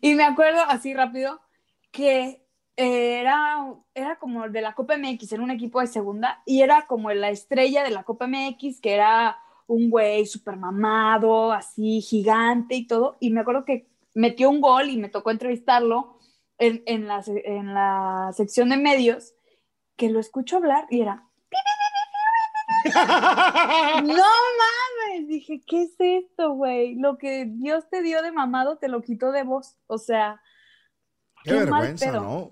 [0.00, 1.40] Y me acuerdo así rápido
[1.90, 2.44] que
[2.76, 7.10] era, era como de la Copa MX, era un equipo de segunda, y era como
[7.10, 9.36] la estrella de la Copa MX, que era
[9.66, 13.16] un güey súper mamado, así gigante y todo.
[13.20, 16.17] Y me acuerdo que metió un gol y me tocó entrevistarlo
[16.58, 19.34] en, en la, en la sección de medios,
[19.96, 21.24] que lo escucho hablar y era,
[24.04, 26.94] no mames, dije, ¿qué es esto, güey?
[26.96, 30.40] Lo que Dios te dio de mamado te lo quitó de vos, o sea,
[31.44, 32.12] Qué, vergüenza.
[32.12, 32.50] ¿no?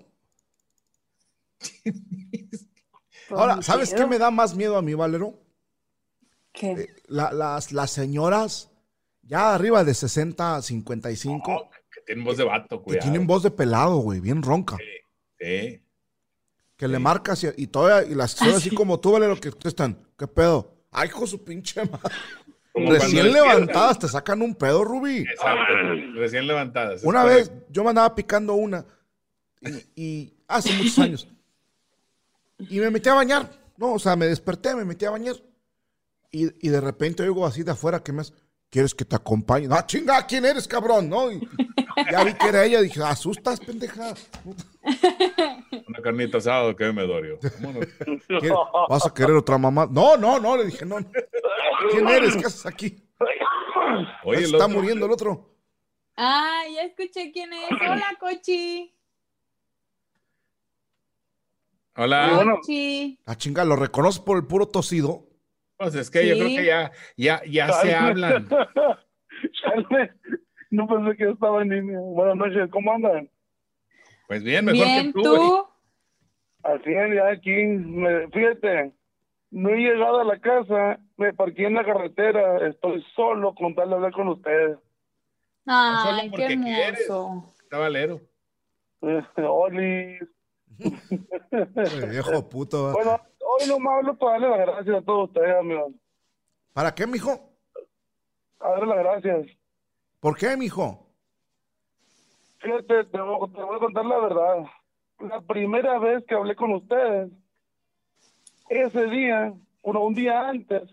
[3.29, 5.33] Ahora, ¿sabes qué me da más miedo a mí, Valero?
[6.53, 6.71] ¿Qué?
[6.71, 8.71] Eh, la- las, las señoras
[9.21, 11.76] ya arriba de 60, 55, No, que
[12.07, 13.03] tienen voz de vato, que cuidado.
[13.03, 14.77] tienen voz de pelado, güey, bien ronca.
[15.39, 15.81] Sí.
[16.77, 19.51] Que le marcas y, y todavía, y las que son así como tú, Valero, que
[19.65, 20.73] están, ¿qué pedo?
[20.91, 22.15] Ay, hijo de su pinche madre.
[22.73, 25.21] Como Recién levantadas te sacan un pedo, Rubí.
[25.21, 25.73] Exacto,
[26.13, 27.03] recién levantadas.
[27.03, 27.67] Una vez correcto.
[27.71, 28.85] yo me andaba picando una
[29.95, 31.27] y, y hace muchos años.
[32.59, 33.49] Y me metí a bañar.
[33.77, 35.37] No, o sea, me desperté, me metí a bañar.
[36.29, 38.33] Y, y de repente oigo así de afuera que me hace,
[38.69, 39.67] ¿quieres que te acompañe?
[39.67, 41.09] No, chinga, ¿quién eres, cabrón?
[41.09, 41.31] ¿No?
[41.31, 41.39] Y
[42.11, 44.13] ya vi que era ella, dije, asustas, pendeja.
[45.87, 47.05] Una carnita asada que me.
[47.07, 48.53] ¿Qué-
[48.89, 49.87] ¿Vas a querer otra mamá?
[49.91, 50.97] No, no, no, le dije, no.
[51.91, 52.35] ¿Quién eres?
[52.35, 53.03] ¿Qué haces aquí?
[54.23, 55.53] Oye, está otro- muriendo el otro.
[56.15, 57.69] Ah, ya escuché quién es.
[57.71, 58.93] Hola, Cochi.
[61.95, 62.43] Hola.
[62.61, 63.19] Cochi.
[63.25, 65.23] Ah, chinga, lo reconoces por el puro tosido.
[65.77, 68.47] Pues es que yo creo que ya, ya, ya se hablan.
[70.69, 71.99] No pensé que yo estaba en línea.
[71.99, 73.29] Buenas noches, ¿cómo andan?
[74.27, 75.21] Pues bien, mejor Bien, que tú.
[75.23, 75.67] tú.
[76.63, 78.91] Así es, ya aquí, me- fíjate,
[79.51, 83.89] no he llegado a la casa, me parqué en la carretera, estoy solo con tal
[83.89, 84.77] de hablar con ustedes.
[85.65, 87.53] Ay, qué hermoso.
[87.63, 88.19] Está valero.
[89.01, 90.17] Eh, Oli,
[92.09, 92.91] viejo puto.
[92.91, 95.93] bueno, hoy nomás hablo para darle las gracias a todos ustedes, amigos.
[96.73, 97.31] ¿Para qué, mijo?
[98.59, 99.56] A darle las gracias.
[100.19, 101.07] ¿Por qué, mijo?
[102.59, 104.65] Fíjate, te voy, te voy a contar la verdad.
[105.19, 107.31] La primera vez que hablé con ustedes,
[108.69, 109.53] ese día,
[109.83, 110.83] uno, un día antes,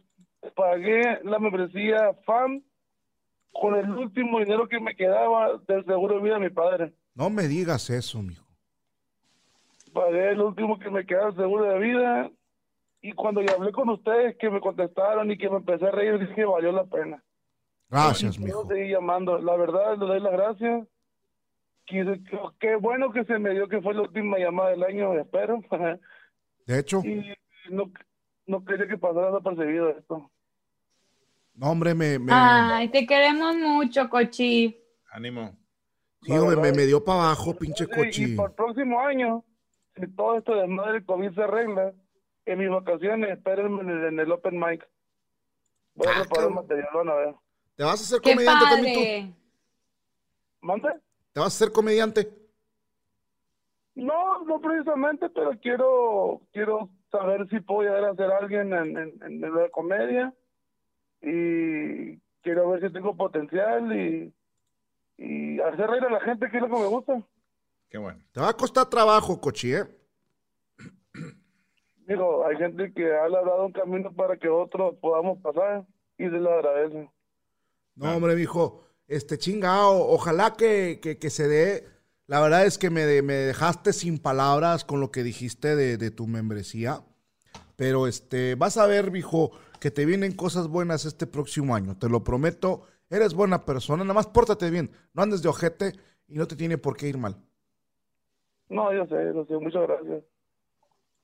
[0.55, 2.63] pagué la membresía FAM
[3.53, 6.93] con el último dinero que me quedaba del seguro de vida de mi padre.
[7.15, 8.45] No me digas eso, mijo.
[9.93, 12.31] Pagué el último que me quedaba del seguro de vida
[13.01, 16.19] y cuando ya hablé con ustedes que me contestaron y que me empecé a reír,
[16.19, 17.24] dije que valió la pena.
[17.95, 18.67] Gracias, Yo mijo.
[18.69, 19.39] seguí llamando.
[19.39, 20.87] La verdad, le doy las gracias.
[21.87, 22.21] Qué,
[22.59, 25.61] qué bueno que se me dio que fue la última llamada del año, espero.
[26.67, 27.35] De hecho, y
[27.71, 27.93] no,
[28.47, 30.31] no quería que pasara desapercibido esto.
[31.55, 34.77] no, hombre, me, me, Ay, te queremos mucho, Cochi.
[35.11, 35.55] Ánimo.
[36.23, 38.25] sí, hombre, me, me dio para abajo, pinche Sí, cochi.
[38.33, 39.45] Y para el próximo año,
[39.95, 41.93] si todo esto de madre del COVID se arregla,
[42.47, 44.89] en mis vacaciones, espérenme en el, en el Open Mic.
[45.95, 46.55] Voy a Ah, preparar cabrón.
[46.55, 47.35] material, van a ver.
[47.77, 49.01] ¿Te vas a hacer Qué comediante también tú?
[49.01, 49.35] padre.
[50.61, 50.89] ¿Mande?
[51.33, 52.33] ¿Te vas a hacer comediante?
[53.95, 59.23] No, no precisamente, pero quiero quiero saber si puedo llegar a ser alguien en, en,
[59.23, 60.35] en la comedia
[61.23, 64.35] y quiero ver si tengo potencial y,
[65.17, 67.23] y hacer reír a la gente, que es lo que me gusta.
[67.89, 68.21] Qué bueno.
[68.33, 69.85] Te va a costar trabajo, cochi, ¿eh?
[72.07, 75.85] Digo, hay gente que ha labrado un camino para que otros podamos pasar
[76.19, 77.09] y se lo agradece.
[77.97, 81.87] No, hombre, mijo, este chingao, ojalá que, que, que se dé.
[82.27, 85.97] La verdad es que me, de- me dejaste sin palabras con lo que dijiste de,
[85.97, 87.05] de tu membresía.
[87.77, 91.97] Pero este, vas a ver, mijo, que te vienen cosas buenas este próximo año.
[91.99, 92.87] Te lo prometo.
[93.11, 94.91] Eres buena persona, nada más pórtate bien.
[95.13, 95.93] No andes de ojete
[96.27, 97.37] y no te tiene por qué ir mal.
[98.69, 100.25] No, yo sé, yo sé, muchas gracias.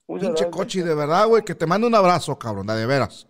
[0.06, 0.50] Muchas Pinche gracias.
[0.50, 3.26] cochi, de verdad, güey, que te mando un abrazo, cabrón, de veras.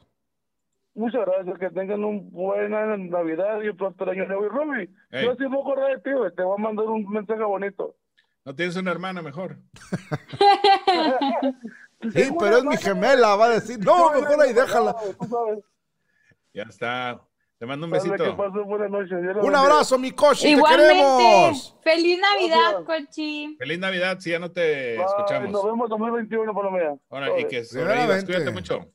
[0.95, 4.45] Muchas gracias, que tengan un buena Navidad y un próspero año nuevo.
[4.45, 5.25] Y Ruby, Hey.
[5.25, 7.95] yo sí voy a acordar de ti, te voy a mandar un mensaje bonito.
[8.45, 9.57] ¿No tienes una hermana mejor?
[12.15, 14.97] Sí, pero es mi gemela, va a decir, no, mejor ahí déjala.
[16.55, 17.21] Ya está.
[17.59, 18.15] Te mando un besito.
[19.43, 20.95] Un abrazo, mi cochi, te Igualmente.
[20.95, 21.77] queremos.
[21.83, 22.85] Feliz Navidad.
[22.87, 23.55] Cochi.
[23.59, 25.65] Feliz Navidad, si ya no te Bye, Nos escuchamos.
[25.65, 26.99] vemos 2021 por lo menos.
[27.11, 28.25] Ahora, y que sobrevivas.
[28.25, 28.33] Primeramente.
[28.33, 28.93] Cuídate mucho.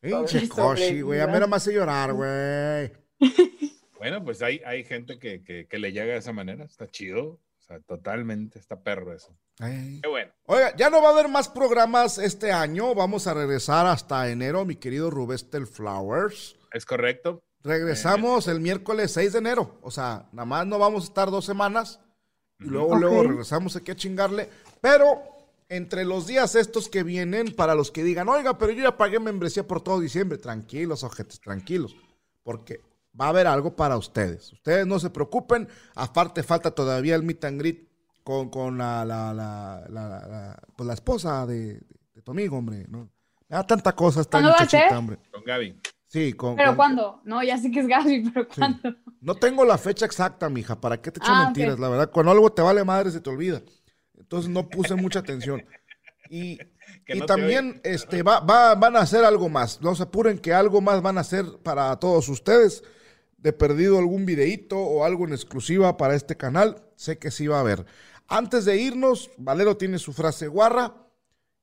[0.00, 2.92] Pinche cochi, güey, a mí no me hace llorar, güey.
[4.00, 6.64] Bueno, pues hay, hay gente que, que, que le llega de esa manera.
[6.64, 7.22] Está chido.
[7.22, 9.36] O sea, totalmente está perro eso.
[9.58, 10.00] Ay.
[10.02, 10.32] Qué bueno.
[10.46, 12.94] Oiga, ya no va a haber más programas este año.
[12.94, 16.56] Vamos a regresar hasta enero, mi querido Rubestel Flowers.
[16.72, 17.42] Es correcto.
[17.62, 19.78] Regresamos el miércoles 6 de enero.
[19.82, 22.00] O sea, nada más no vamos a estar dos semanas.
[22.58, 24.48] Y luego, luego regresamos aquí a chingarle.
[24.80, 25.22] Pero
[25.70, 29.18] entre los días estos que vienen, para los que digan, oiga, pero yo ya pagué
[29.20, 31.96] membresía por todo diciembre, tranquilos, ojetes, tranquilos,
[32.42, 32.80] porque
[33.18, 34.52] va a haber algo para ustedes.
[34.52, 37.88] Ustedes no se preocupen, aparte falta todavía el meet and greet
[38.24, 41.80] con, con la, la, la, la, la- pues la esposa de,
[42.14, 43.08] de tu amigo, hombre, ¿no?
[43.48, 44.96] Me da tanta cosa esta ¿Cuándo va a muchachita, ser?
[44.98, 45.18] hombre.
[45.30, 45.80] Con Gaby.
[46.06, 47.20] Sí, con, ¿Pero con- cuándo?
[47.24, 48.96] No, ya sé que es Gaby, pero ¿cuándo?
[49.20, 50.80] No tengo la fecha exacta, mija.
[50.80, 51.78] ¿Para qué te echo Ah, mentiras?
[51.78, 53.62] La verdad, cuando algo te vale madre se te olvida.
[54.30, 55.64] Entonces no puse mucha atención.
[56.30, 56.58] Y,
[57.04, 59.80] Que y no también este, va, va- van a hacer algo más.
[59.80, 62.84] No se apuren que algo más van a hacer para todos ustedes.
[63.38, 66.84] De perdido algún videíto o algo en exclusiva para este canal.
[66.94, 67.86] Sé que sí va a haber.
[68.28, 70.94] Antes de irnos, Valero tiene su frase guarra.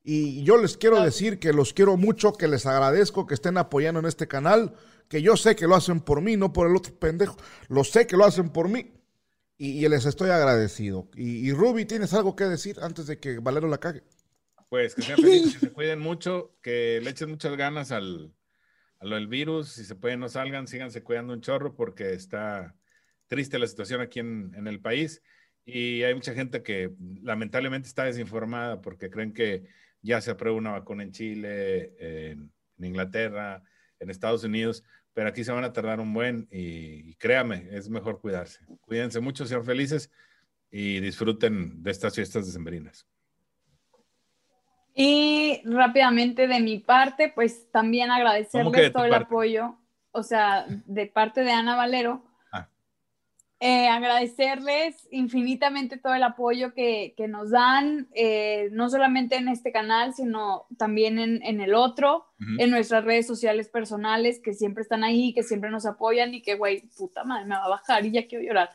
[0.04, 4.00] Y yo les quiero decir que los quiero mucho, que les agradezco que estén apoyando
[4.00, 4.74] en este canal,
[5.08, 7.38] que yo sé que lo hacen por mí, no por el otro pendejo.
[7.70, 8.92] Lo sé que lo hacen por mí
[9.58, 11.10] y, y les estoy agradecido.
[11.16, 14.04] Y, y Ruby, ¿tienes algo que decir antes de que Valero la cague?
[14.70, 18.34] Pues que sean felices, que se cuiden mucho, que le echen muchas ganas al,
[19.00, 19.70] a lo del virus.
[19.70, 22.76] Si se pueden, no salgan, síganse cuidando un chorro porque está
[23.28, 25.22] triste la situación aquí en, en el país.
[25.66, 26.94] Y hay mucha gente que
[27.24, 29.66] lamentablemente está desinformada porque creen que
[30.02, 33.64] ya se aprueba una vacuna en Chile, en, en Inglaterra,
[34.00, 34.84] en Estados Unidos,
[35.18, 38.64] pero aquí se van a tardar un buen y, y créame, es mejor cuidarse.
[38.82, 40.12] Cuídense mucho, sean felices
[40.70, 43.08] y disfruten de estas fiestas decembrinas.
[44.94, 49.26] Y rápidamente de mi parte, pues también ¿Cómo que de agradecerles todo el parte?
[49.26, 49.80] apoyo,
[50.12, 52.24] o sea, de parte de Ana Valero.
[53.60, 59.72] Eh, agradecerles infinitamente todo el apoyo que, que nos dan, eh, no solamente en este
[59.72, 62.52] canal, sino también en, en el otro, Ujú.
[62.60, 66.54] en nuestras redes sociales personales, que siempre están ahí, que siempre nos apoyan y que,
[66.54, 68.70] güey, puta madre, me va a bajar y ya quiero llorar.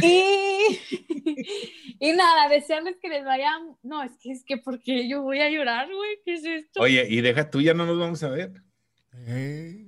[0.00, 0.78] Y,
[2.00, 3.76] y nada, desearles que les vayan.
[3.82, 6.18] No, es que es que porque yo voy a llorar, güey.
[6.24, 6.80] ¿Qué es esto?
[6.80, 8.52] Oye, y deja tú, ya no nos vamos a ver.
[9.26, 9.87] Eh,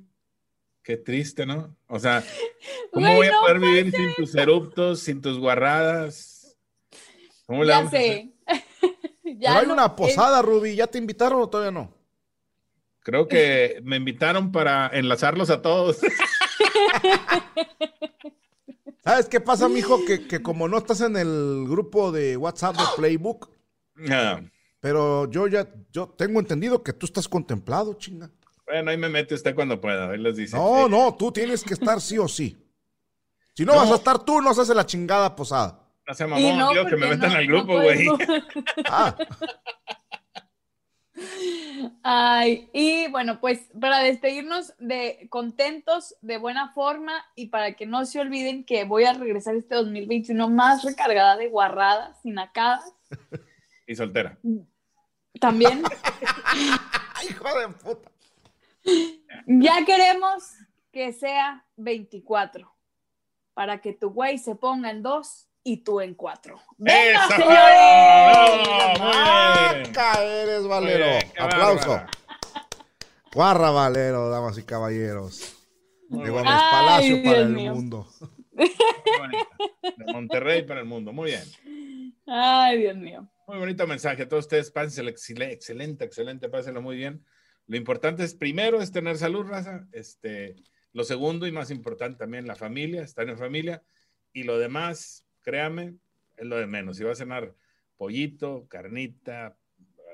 [0.83, 1.77] Qué triste, ¿no?
[1.89, 2.25] O sea,
[2.93, 6.57] ¿cómo Güey, voy a no poder vivir sin tus eruptos, sin tus guarradas?
[7.47, 8.33] ¿Cómo ya sé.
[9.23, 10.75] Pero hay no- una es- posada, Ruby.
[10.77, 11.95] ¿Ya te invitaron o todavía no?
[13.03, 15.99] Creo que me invitaron para enlazarlos a todos.
[19.03, 20.05] ¿Sabes qué pasa, mijo?
[20.05, 23.51] Que, que como no estás en el grupo de WhatsApp de Playbook,
[24.11, 24.41] Ah,
[24.81, 28.31] pero yo ya yo tengo entendido que tú estás contemplado, chinga.
[28.71, 30.11] Bueno, ahí me mete usted cuando pueda.
[30.11, 30.57] Ahí les dice.
[30.57, 32.57] No, no, tú tienes que estar sí o sí.
[33.55, 33.81] Si no, No.
[33.81, 35.87] vas a estar tú, no se hace la chingada posada.
[36.07, 38.07] No sea mamón, no, digo que me metan no- al grupo, güey.
[38.89, 39.17] Ah,
[42.03, 48.07] Ay, y bueno, pues para despedirnos de contentos, de buena forma y para que no
[48.07, 52.85] se olviden que voy a regresar este 2021 más recargada de guarradas y nacadas.
[53.87, 54.39] y soltera.
[55.41, 55.83] También
[56.45, 58.11] ay, hijo de puta.
[59.47, 60.45] Ya queremos
[60.93, 62.73] que sea 24
[63.55, 66.61] para que tu güey se ponga en dos y tú en cuatro.
[66.79, 67.37] ¡Venga, ¡Eso!
[67.37, 68.69] señores!
[68.99, 69.93] Bien.
[69.93, 71.05] Maca eres, Valero.
[71.05, 71.89] Bien, Aplauso.
[71.89, 72.11] bárbara.
[73.35, 75.57] Guarra, Valero, damas y caballeros.
[76.09, 77.75] Muy De Gómez Ay, Palacio para Dios el mío.
[77.75, 78.07] mundo.
[79.97, 81.13] De Monterrey para el mundo.
[81.13, 81.45] Muy bien.
[82.27, 83.29] Ay, Dios mío.
[83.47, 84.23] Muy bonito mensaje.
[84.23, 87.25] A todos ustedes, pásenselo excel- excelente, excelente, pásenlo muy bien.
[87.71, 89.87] Lo importante es, primero, es tener salud, raza.
[89.93, 90.57] Este,
[90.93, 93.81] lo segundo y más importante también, la familia, estar en familia.
[94.33, 95.95] Y lo demás, créame,
[96.37, 96.97] es lo de menos.
[96.97, 97.55] Si va a cenar
[97.97, 99.57] pollito, carnita,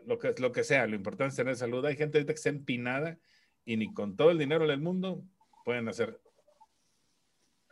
[0.04, 1.82] lo que, lo que sea, lo importante es tener salud.
[1.86, 3.18] Hay gente ahorita que está empinada
[3.64, 5.24] y ni con todo el dinero del mundo
[5.64, 6.20] pueden hacer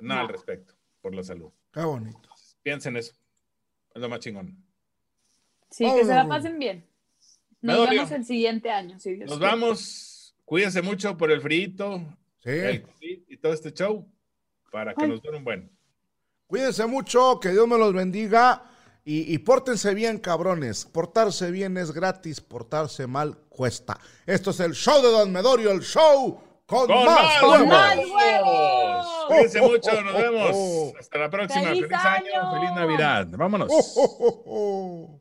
[0.01, 0.27] nada No.
[0.29, 0.73] al respecto
[1.03, 1.53] por la salud.
[1.75, 2.31] Qué bonito.
[2.63, 3.13] Piensen eso.
[3.95, 4.57] Es lo más chingón.
[5.71, 6.87] Sí, que se la pasen bien.
[7.65, 7.93] Nos dolió.
[7.93, 8.99] vemos el siguiente año.
[8.99, 9.53] si Dios Nos quiere.
[9.55, 10.37] vamos.
[10.45, 12.05] Cuídense mucho por el frío,
[12.45, 12.83] Sí.
[13.29, 14.07] y todo este show
[14.71, 15.11] para que Ay.
[15.11, 15.71] nos den un buen.
[16.47, 18.71] Cuídense mucho, que Dios me los bendiga.
[19.07, 20.85] Y, y pórtense bien, cabrones.
[20.87, 23.99] Portarse bien es gratis, portarse mal cuesta.
[24.27, 27.59] Esto es el show de Don Medorio, el show con, ¡Con más más huevos.
[27.59, 29.07] ¡Con más huevos!
[29.29, 30.95] Cuídense Oh, mucho, oh, nos oh, vemos.
[31.01, 31.65] Hasta la próxima.
[31.65, 32.53] ¡Feliz Feliz, año, año!
[32.55, 33.27] feliz Navidad.
[33.31, 33.71] Vámonos.
[33.97, 35.21] Oh, oh, oh,